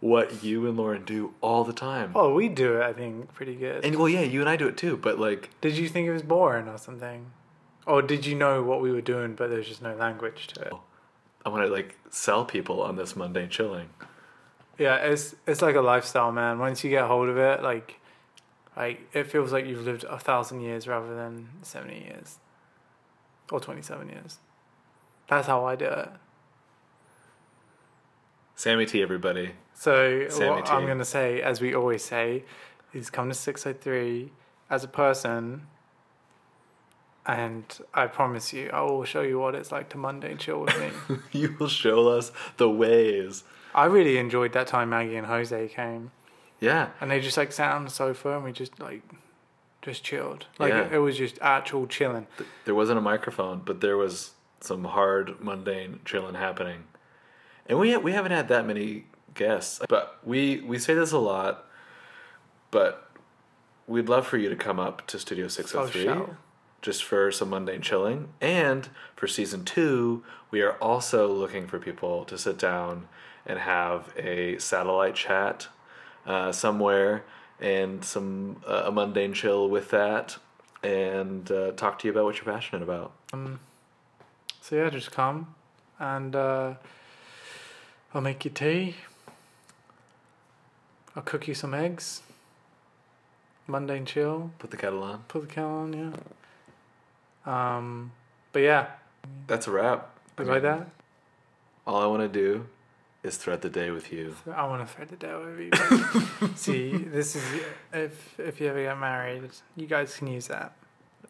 what 0.00 0.44
you 0.44 0.66
and 0.66 0.76
Lauren 0.76 1.04
do 1.04 1.34
all 1.40 1.64
the 1.64 1.72
time. 1.72 2.12
Oh, 2.14 2.32
we 2.34 2.48
do 2.48 2.80
it. 2.80 2.82
I 2.82 2.92
think 2.92 3.32
pretty 3.34 3.56
good. 3.56 3.84
And 3.84 3.96
well, 3.96 4.08
yeah, 4.08 4.20
you 4.22 4.40
and 4.40 4.48
I 4.48 4.56
do 4.56 4.68
it 4.68 4.76
too. 4.76 4.96
But 4.96 5.18
like, 5.18 5.50
Did 5.60 5.76
you 5.76 5.88
think 5.88 6.06
it 6.06 6.12
was 6.12 6.22
boring 6.22 6.68
or 6.68 6.78
something? 6.78 7.32
Or 7.86 8.02
did 8.02 8.26
you 8.26 8.34
know 8.34 8.62
what 8.62 8.80
we 8.80 8.92
were 8.92 9.00
doing, 9.00 9.34
but 9.34 9.50
there's 9.50 9.66
just 9.66 9.82
no 9.82 9.94
language 9.94 10.48
to 10.48 10.60
it? 10.60 10.72
I 11.44 11.48
want 11.48 11.64
to 11.64 11.72
like 11.72 11.96
sell 12.10 12.44
people 12.44 12.82
on 12.82 12.96
this 12.96 13.16
mundane 13.16 13.48
chilling. 13.48 13.88
Yeah, 14.78 14.96
it's 14.96 15.34
it's 15.46 15.62
like 15.62 15.74
a 15.74 15.80
lifestyle, 15.80 16.30
man. 16.30 16.58
Once 16.58 16.84
you 16.84 16.90
get 16.90 17.06
hold 17.06 17.28
of 17.28 17.38
it, 17.38 17.62
like, 17.62 17.98
like 18.76 19.08
it 19.12 19.24
feels 19.24 19.52
like 19.52 19.66
you've 19.66 19.84
lived 19.84 20.04
a 20.04 20.18
thousand 20.18 20.60
years 20.60 20.86
rather 20.86 21.16
than 21.16 21.48
seventy 21.62 22.00
years, 22.00 22.38
or 23.50 23.58
twenty-seven 23.58 24.08
years. 24.08 24.38
That's 25.28 25.46
how 25.46 25.64
I 25.64 25.74
do 25.74 25.86
it. 25.86 26.10
Sammy 28.58 28.86
T, 28.86 29.00
everybody. 29.02 29.52
So 29.72 30.26
Sammy 30.30 30.50
what 30.50 30.66
T. 30.66 30.72
I'm 30.72 30.84
gonna 30.84 31.04
say, 31.04 31.40
as 31.40 31.60
we 31.60 31.76
always 31.76 32.04
say, 32.04 32.42
is 32.92 33.08
come 33.08 33.28
to 33.28 33.34
six 33.34 33.64
oh 33.64 33.72
three 33.72 34.32
as 34.68 34.82
a 34.82 34.88
person, 34.88 35.68
and 37.24 37.64
I 37.94 38.08
promise 38.08 38.52
you, 38.52 38.68
I 38.72 38.80
will 38.80 39.04
show 39.04 39.20
you 39.20 39.38
what 39.38 39.54
it's 39.54 39.70
like 39.70 39.90
to 39.90 39.96
mundane 39.96 40.38
chill 40.38 40.62
with 40.62 40.76
me. 40.76 41.18
you 41.40 41.54
will 41.60 41.68
show 41.68 42.08
us 42.08 42.32
the 42.56 42.68
ways. 42.68 43.44
I 43.76 43.84
really 43.84 44.18
enjoyed 44.18 44.52
that 44.54 44.66
time 44.66 44.90
Maggie 44.90 45.14
and 45.14 45.28
Jose 45.28 45.68
came, 45.68 46.10
Yeah, 46.58 46.88
and 47.00 47.12
they 47.12 47.20
just 47.20 47.36
like 47.36 47.52
sat 47.52 47.72
on 47.76 47.84
the 47.84 47.90
sofa 47.92 48.34
and 48.34 48.42
we 48.44 48.50
just 48.50 48.80
like, 48.80 49.02
just 49.82 50.02
chilled. 50.02 50.46
Like 50.58 50.70
Yeah. 50.70 50.86
it, 50.86 50.94
it 50.94 50.98
was 50.98 51.16
just 51.16 51.38
actual 51.40 51.86
chilling. 51.86 52.26
there 52.64 52.74
wasn't 52.74 52.98
a 52.98 53.02
microphone, 53.02 53.62
but 53.64 53.80
there 53.82 53.96
was 53.96 54.32
some 54.60 54.82
hard 54.82 55.40
mundane 55.40 56.00
chilling 56.04 56.34
happening. 56.34 56.87
And 57.68 57.78
we 57.78 57.96
we 57.96 58.12
haven't 58.12 58.32
had 58.32 58.48
that 58.48 58.66
many 58.66 59.04
guests, 59.34 59.80
but 59.88 60.18
we 60.24 60.60
we 60.60 60.78
say 60.78 60.94
this 60.94 61.12
a 61.12 61.18
lot, 61.18 61.66
but 62.70 63.10
we'd 63.86 64.08
love 64.08 64.26
for 64.26 64.36
you 64.38 64.48
to 64.48 64.56
come 64.56 64.78
up 64.78 65.06
to 65.08 65.18
Studio 65.18 65.48
Six 65.48 65.72
Hundred 65.72 65.90
Three. 65.92 66.04
show. 66.04 66.36
just 66.82 67.04
for 67.04 67.30
some 67.32 67.50
mundane 67.50 67.82
chilling. 67.82 68.28
And 68.40 68.88
for 69.16 69.26
season 69.26 69.64
two, 69.64 70.22
we 70.50 70.62
are 70.62 70.72
also 70.74 71.28
looking 71.32 71.66
for 71.66 71.78
people 71.78 72.24
to 72.26 72.38
sit 72.38 72.58
down 72.58 73.08
and 73.46 73.58
have 73.58 74.12
a 74.16 74.58
satellite 74.58 75.14
chat 75.14 75.68
uh, 76.26 76.52
somewhere 76.52 77.24
and 77.60 78.04
some 78.04 78.62
uh, 78.66 78.84
a 78.86 78.92
mundane 78.92 79.32
chill 79.32 79.68
with 79.68 79.90
that. 79.90 80.36
and 80.82 81.50
uh, 81.50 81.72
talk 81.72 81.98
to 81.98 82.06
you 82.06 82.12
about 82.12 82.24
what 82.24 82.36
you're 82.36 82.44
passionate 82.54 82.82
about. 82.82 83.12
So 84.60 84.76
yeah, 84.76 84.90
just 84.90 85.10
come 85.10 85.54
and 85.98 86.36
uh, 86.36 86.74
I'll 88.18 88.24
make 88.24 88.44
you 88.44 88.50
tea. 88.50 88.96
I'll 91.14 91.22
cook 91.22 91.46
you 91.46 91.54
some 91.54 91.72
eggs. 91.72 92.22
Mundane 93.68 94.06
chill. 94.06 94.50
Put 94.58 94.72
the 94.72 94.76
kettle 94.76 95.04
on. 95.04 95.22
Put 95.28 95.42
the 95.42 95.54
kettle 95.54 95.70
on, 95.70 95.92
yeah. 97.46 97.76
Um, 97.76 98.10
but 98.50 98.62
yeah, 98.62 98.86
That's 99.46 99.68
a 99.68 99.70
wrap. 99.70 100.10
I 100.36 100.42
like 100.42 100.62
that. 100.62 100.88
All 101.86 102.02
I 102.02 102.06
want 102.06 102.22
to 102.22 102.28
do 102.28 102.66
is 103.22 103.36
thread 103.36 103.62
the 103.62 103.70
day 103.70 103.92
with 103.92 104.12
you. 104.12 104.34
I 104.52 104.66
want 104.66 104.84
to 104.84 104.92
thread 104.92 105.10
the 105.10 105.16
day 105.16 105.36
with 105.36 106.40
you. 106.40 106.48
See, 106.56 106.96
this 106.96 107.36
is 107.36 107.44
if 107.92 108.40
if 108.40 108.60
you 108.60 108.66
ever 108.66 108.82
get 108.82 108.98
married, 108.98 109.48
you 109.76 109.86
guys 109.86 110.16
can 110.16 110.26
use 110.26 110.48
that. 110.48 110.72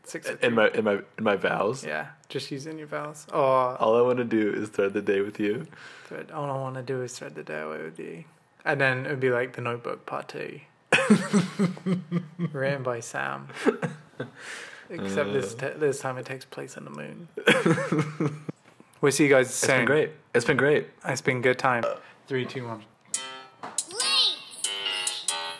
Six. 0.05 0.31
In 0.43 0.55
my 0.55 0.69
in 0.71 0.85
my 0.85 0.95
in 1.19 1.25
my 1.25 1.37
vows. 1.37 1.85
yeah, 1.85 2.07
just 2.29 2.51
using 2.51 2.79
your 2.79 2.87
vows. 2.87 3.27
Oh, 3.33 3.41
All 3.43 3.97
I 3.97 4.01
want 4.03 4.19
to 4.19 4.25
do 4.25 4.51
is 4.53 4.69
thread 4.71 4.95
the 4.95 5.03
day 5.03 5.21
with 5.21 5.39
you. 5.39 5.67
thread, 6.07 6.31
all 6.31 6.51
I 6.51 6.55
want 6.57 6.77
to 6.77 6.83
do 6.83 7.03
is 7.03 7.19
thread 7.19 7.35
the 7.35 7.43
day 7.43 7.61
away 7.61 7.83
with 7.83 7.99
you. 8.01 8.25
And 8.65 8.81
then 8.81 9.05
it 9.07 9.11
would 9.11 9.21
be 9.21 9.31
like 9.31 9.55
the 9.55 9.61
Notebook 9.63 10.07
Part 10.07 10.29
Two, 10.29 10.61
written 12.53 12.83
by 12.83 13.01
Sam. 13.01 13.49
Except 14.91 15.33
this 15.35 15.55
Uh. 15.55 15.69
t- 15.73 15.79
this 15.79 16.01
time 16.01 16.17
it 16.17 16.25
takes 16.25 16.47
place 16.47 16.77
on 16.79 16.85
the 16.85 16.91
moon. 16.91 17.29
we'll 19.03 19.13
see 19.13 19.25
you 19.25 19.31
guys 19.31 19.49
It's 19.49 19.57
soon. 19.57 19.77
been 19.81 19.85
great. 19.85 20.11
It's 20.35 20.45
been 20.47 20.57
great. 20.57 20.87
It's 21.05 21.21
been 21.21 21.39
a 21.39 21.41
good 21.43 21.59
time. 21.59 21.85
Three, 22.27 22.47
two, 22.47 22.67
one. 22.67 22.83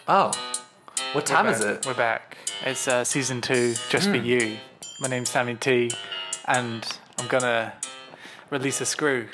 Oh, 0.09 0.33
what 1.13 1.27
time 1.27 1.47
is 1.47 1.61
it? 1.61 1.85
We're 1.87 1.93
back. 1.93 2.38
It's 2.65 2.89
uh, 2.89 3.05
season 3.05 3.41
two, 3.41 3.75
just 3.89 4.09
for 4.11 4.17
you. 4.17 4.59
My 5.01 5.09
name's 5.09 5.31
Sammy 5.31 5.55
T, 5.55 5.91
and 6.47 6.85
I'm 7.19 7.29
gonna 7.29 7.73
release 8.51 8.81
a 8.81 8.87
screw 8.87 9.29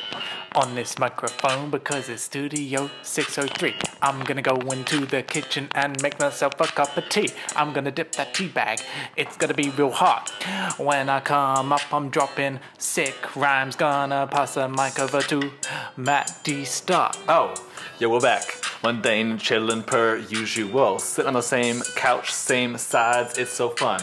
on 0.54 0.74
this 0.74 0.98
microphone 0.98 1.70
because 1.70 2.08
it's 2.08 2.22
Studio 2.22 2.90
603. 3.02 3.74
I'm 4.02 4.22
gonna 4.24 4.42
go 4.42 4.56
into 4.70 5.04
the 5.04 5.22
kitchen 5.22 5.68
and 5.74 6.00
make 6.02 6.18
myself 6.20 6.54
a 6.60 6.66
cup 6.66 6.96
of 6.96 7.08
tea. 7.08 7.30
I'm 7.56 7.72
gonna 7.72 7.90
dip 7.90 8.12
that 8.12 8.34
tea 8.34 8.48
bag. 8.48 8.80
It's 9.16 9.36
gonna 9.36 9.54
be 9.54 9.70
real 9.70 9.90
hot. 9.90 10.30
When 10.78 11.08
I 11.08 11.20
come 11.20 11.72
up, 11.72 11.92
I'm 11.92 12.10
dropping 12.10 12.60
sick 12.78 13.34
rhymes. 13.34 13.76
Gonna 13.76 14.26
pass 14.26 14.54
the 14.54 14.68
mic 14.68 14.98
over 14.98 15.20
to 15.22 15.50
Matt 15.96 16.38
D. 16.44 16.64
Star. 16.64 17.12
Oh, 17.28 17.54
yeah, 17.98 18.08
we're 18.08 18.20
back. 18.20 18.44
Mundane, 18.82 19.38
chillin' 19.38 19.86
per 19.86 20.16
usual. 20.16 20.98
Sit 20.98 21.26
on 21.26 21.32
the 21.32 21.42
same 21.42 21.80
couch, 21.96 22.32
same 22.32 22.76
sides. 22.78 23.38
It's 23.38 23.50
so 23.50 23.70
fun. 23.70 24.02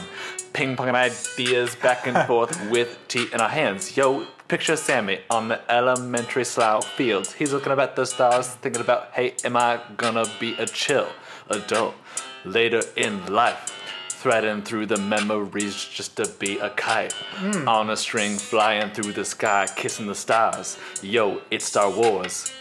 Ping 0.54 0.76
ponging 0.76 0.96
ideas 0.96 1.76
back 1.76 2.08
and 2.08 2.18
forth 2.28 2.70
with 2.70 2.98
tea 3.08 3.28
in 3.32 3.40
our 3.40 3.50
hands. 3.50 3.96
Yo, 3.96 4.26
picture 4.52 4.76
Sammy 4.76 5.22
on 5.30 5.48
the 5.48 5.62
elementary 5.72 6.44
slough 6.44 6.86
fields. 6.86 7.32
He's 7.32 7.54
looking 7.54 7.72
up 7.72 7.80
at 7.80 7.96
the 7.96 8.06
stars, 8.06 8.50
thinking 8.50 8.82
about, 8.82 9.12
hey, 9.14 9.34
am 9.46 9.56
I 9.56 9.80
gonna 9.96 10.26
be 10.42 10.56
a 10.56 10.66
chill 10.66 11.08
adult 11.50 11.96
later 12.44 12.82
in 12.98 13.28
life? 13.28 13.72
Threading 14.10 14.64
through 14.64 14.88
the 14.88 14.98
memories 14.98 15.86
just 15.86 16.18
to 16.18 16.28
be 16.38 16.60
a 16.60 16.70
kite. 16.72 17.14
Hmm. 17.14 17.66
On 17.66 17.90
a 17.92 17.96
string, 17.96 18.36
flying 18.38 18.92
through 18.92 19.14
the 19.14 19.24
sky, 19.24 19.68
kissing 19.74 20.08
the 20.08 20.16
stars. 20.16 20.78
Yo, 21.02 21.40
it's 21.50 21.64
Star 21.64 21.90
Wars. 21.90 22.52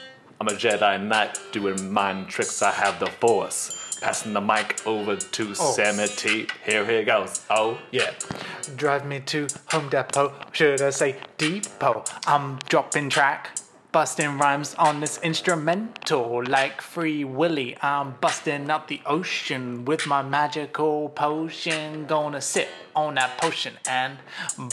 I'm 0.41 0.47
a 0.47 0.53
Jedi 0.53 1.03
Knight 1.03 1.41
doing 1.51 1.93
mind 1.93 2.29
tricks. 2.29 2.63
I 2.63 2.71
have 2.71 3.01
the 3.01 3.07
Force. 3.07 3.80
Passing 4.01 4.33
the 4.33 4.41
mic 4.41 4.87
over 4.87 5.17
to 5.17 5.51
oh. 5.51 5.73
Sammy 5.73 6.09
T. 6.09 6.47
Here 6.65 6.87
he 6.87 7.05
goes. 7.05 7.45
Oh, 7.51 7.79
yeah. 7.91 8.13
Drive 8.77 9.05
me 9.05 9.21
to 9.21 9.47
Home 9.69 9.91
Depot, 9.91 10.33
should 10.53 10.81
I 10.81 10.91
say 10.91 11.17
depot? 11.37 12.05
I'm 12.27 12.59
dropping 12.69 13.11
track, 13.11 13.59
busting 13.93 14.39
rhymes 14.39 14.75
on 14.77 15.01
this 15.01 15.19
instrumental 15.23 16.43
like 16.45 16.81
Free 16.81 17.25
Willy. 17.25 17.77
I'm 17.83 18.15
busting 18.21 18.71
up 18.71 18.89
the 18.89 19.03
ocean 19.05 19.85
with 19.85 20.07
my 20.07 20.23
magical 20.23 21.11
potion. 21.11 22.07
Gonna 22.07 22.41
sip 22.41 22.69
on 22.97 23.17
that 23.17 23.39
potion 23.39 23.75
and 23.87 24.19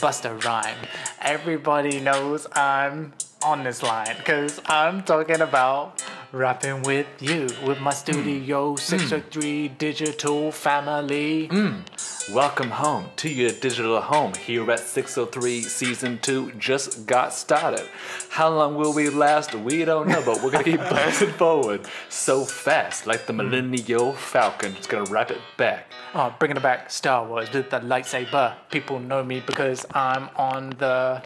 bust 0.00 0.24
a 0.24 0.34
rhyme. 0.34 0.78
Everybody 1.20 2.00
knows 2.00 2.46
I'm 2.52 3.12
on 3.42 3.62
this 3.64 3.82
line 3.82 4.16
because 4.18 4.60
I'm 4.66 5.02
talking 5.02 5.40
about 5.40 6.02
rapping 6.32 6.82
with 6.82 7.06
you 7.20 7.48
with 7.64 7.80
my 7.80 7.92
Studio 7.92 8.74
mm. 8.74 8.78
603 8.78 9.68
digital 9.68 10.50
family. 10.50 11.48
Mm. 11.48 12.34
Welcome 12.34 12.70
home 12.70 13.06
to 13.16 13.28
your 13.28 13.50
digital 13.50 14.00
home 14.00 14.34
here 14.34 14.68
at 14.70 14.80
603 14.80 15.62
Season 15.62 16.18
2 16.20 16.52
just 16.58 17.06
got 17.06 17.32
started. 17.32 17.86
How 18.28 18.48
long 18.50 18.74
will 18.74 18.92
we 18.92 19.08
last? 19.08 19.54
We 19.54 19.84
don't 19.84 20.08
know, 20.08 20.22
but 20.24 20.42
we're 20.42 20.50
gonna 20.50 20.64
keep 20.64 20.80
bouncing 20.90 21.30
forward 21.30 21.86
so 22.08 22.44
fast 22.44 23.06
like 23.06 23.26
the 23.26 23.32
Millennial 23.32 24.12
Falcon. 24.14 24.74
Just 24.74 24.88
gonna 24.88 25.10
wrap 25.10 25.30
it 25.30 25.40
back. 25.56 25.90
Oh, 26.14 26.34
bringing 26.38 26.56
it 26.56 26.62
back, 26.62 26.90
Star 26.90 27.26
Wars 27.26 27.52
with 27.52 27.70
the 27.70 27.80
lightsaber. 27.80 28.54
People 28.70 28.98
know 28.98 29.22
me 29.22 29.42
because 29.46 29.86
I'm 29.94 30.28
on 30.36 30.70
the 30.78 31.22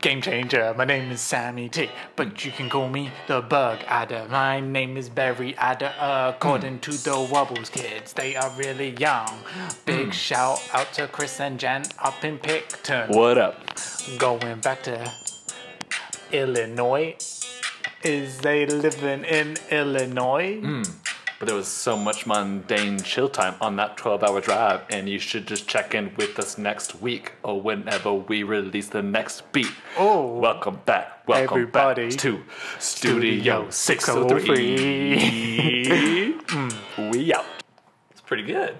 Game 0.00 0.22
Changer. 0.22 0.74
My 0.78 0.84
name 0.84 1.10
is 1.10 1.20
Sammy 1.20 1.68
T, 1.68 1.90
but 2.14 2.44
you 2.44 2.52
can 2.52 2.70
call 2.70 2.88
me 2.88 3.10
the 3.26 3.40
Bug 3.40 3.80
Adder. 3.88 4.28
My 4.30 4.60
name 4.60 4.96
is 4.96 5.08
Barry 5.08 5.56
Adder. 5.56 5.92
According 5.98 6.78
to 6.80 6.92
the 6.92 7.28
Wobbles 7.32 7.68
kids, 7.68 8.12
they 8.12 8.36
are 8.36 8.48
really 8.50 8.90
young. 8.90 9.28
Big 9.86 10.06
hmm. 10.06 10.10
shout 10.12 10.62
out 10.72 10.92
to 10.92 11.08
Chris 11.08 11.40
and 11.40 11.58
Jen 11.58 11.82
up 11.98 12.22
in 12.22 12.38
Picton. 12.38 13.10
What 13.10 13.38
up? 13.38 13.56
Going 14.18 14.60
back 14.60 14.84
to 14.84 15.10
Illinois. 16.30 17.16
Is 18.04 18.38
they 18.38 18.66
living 18.66 19.24
in 19.24 19.56
Illinois? 19.72 20.60
Hmm. 20.60 20.82
But 21.38 21.46
there 21.46 21.56
was 21.56 21.68
so 21.68 21.96
much 21.96 22.26
mundane 22.26 22.98
chill 22.98 23.28
time 23.28 23.54
on 23.60 23.76
that 23.76 23.96
12 23.96 24.24
hour 24.24 24.40
drive, 24.40 24.80
and 24.90 25.08
you 25.08 25.20
should 25.20 25.46
just 25.46 25.68
check 25.68 25.94
in 25.94 26.12
with 26.16 26.36
us 26.36 26.58
next 26.58 27.00
week 27.00 27.34
or 27.44 27.60
whenever 27.60 28.12
we 28.12 28.42
release 28.42 28.88
the 28.88 29.02
next 29.02 29.52
beat. 29.52 29.70
Oh. 29.96 30.36
welcome 30.38 30.80
back. 30.84 31.28
Welcome 31.28 31.58
Everybody. 31.58 32.08
back 32.10 32.18
to 32.18 32.42
Studio 32.80 33.70
603. 33.70 36.40
we 37.12 37.32
out. 37.32 37.46
It's 38.10 38.20
pretty 38.20 38.42
good. 38.42 38.74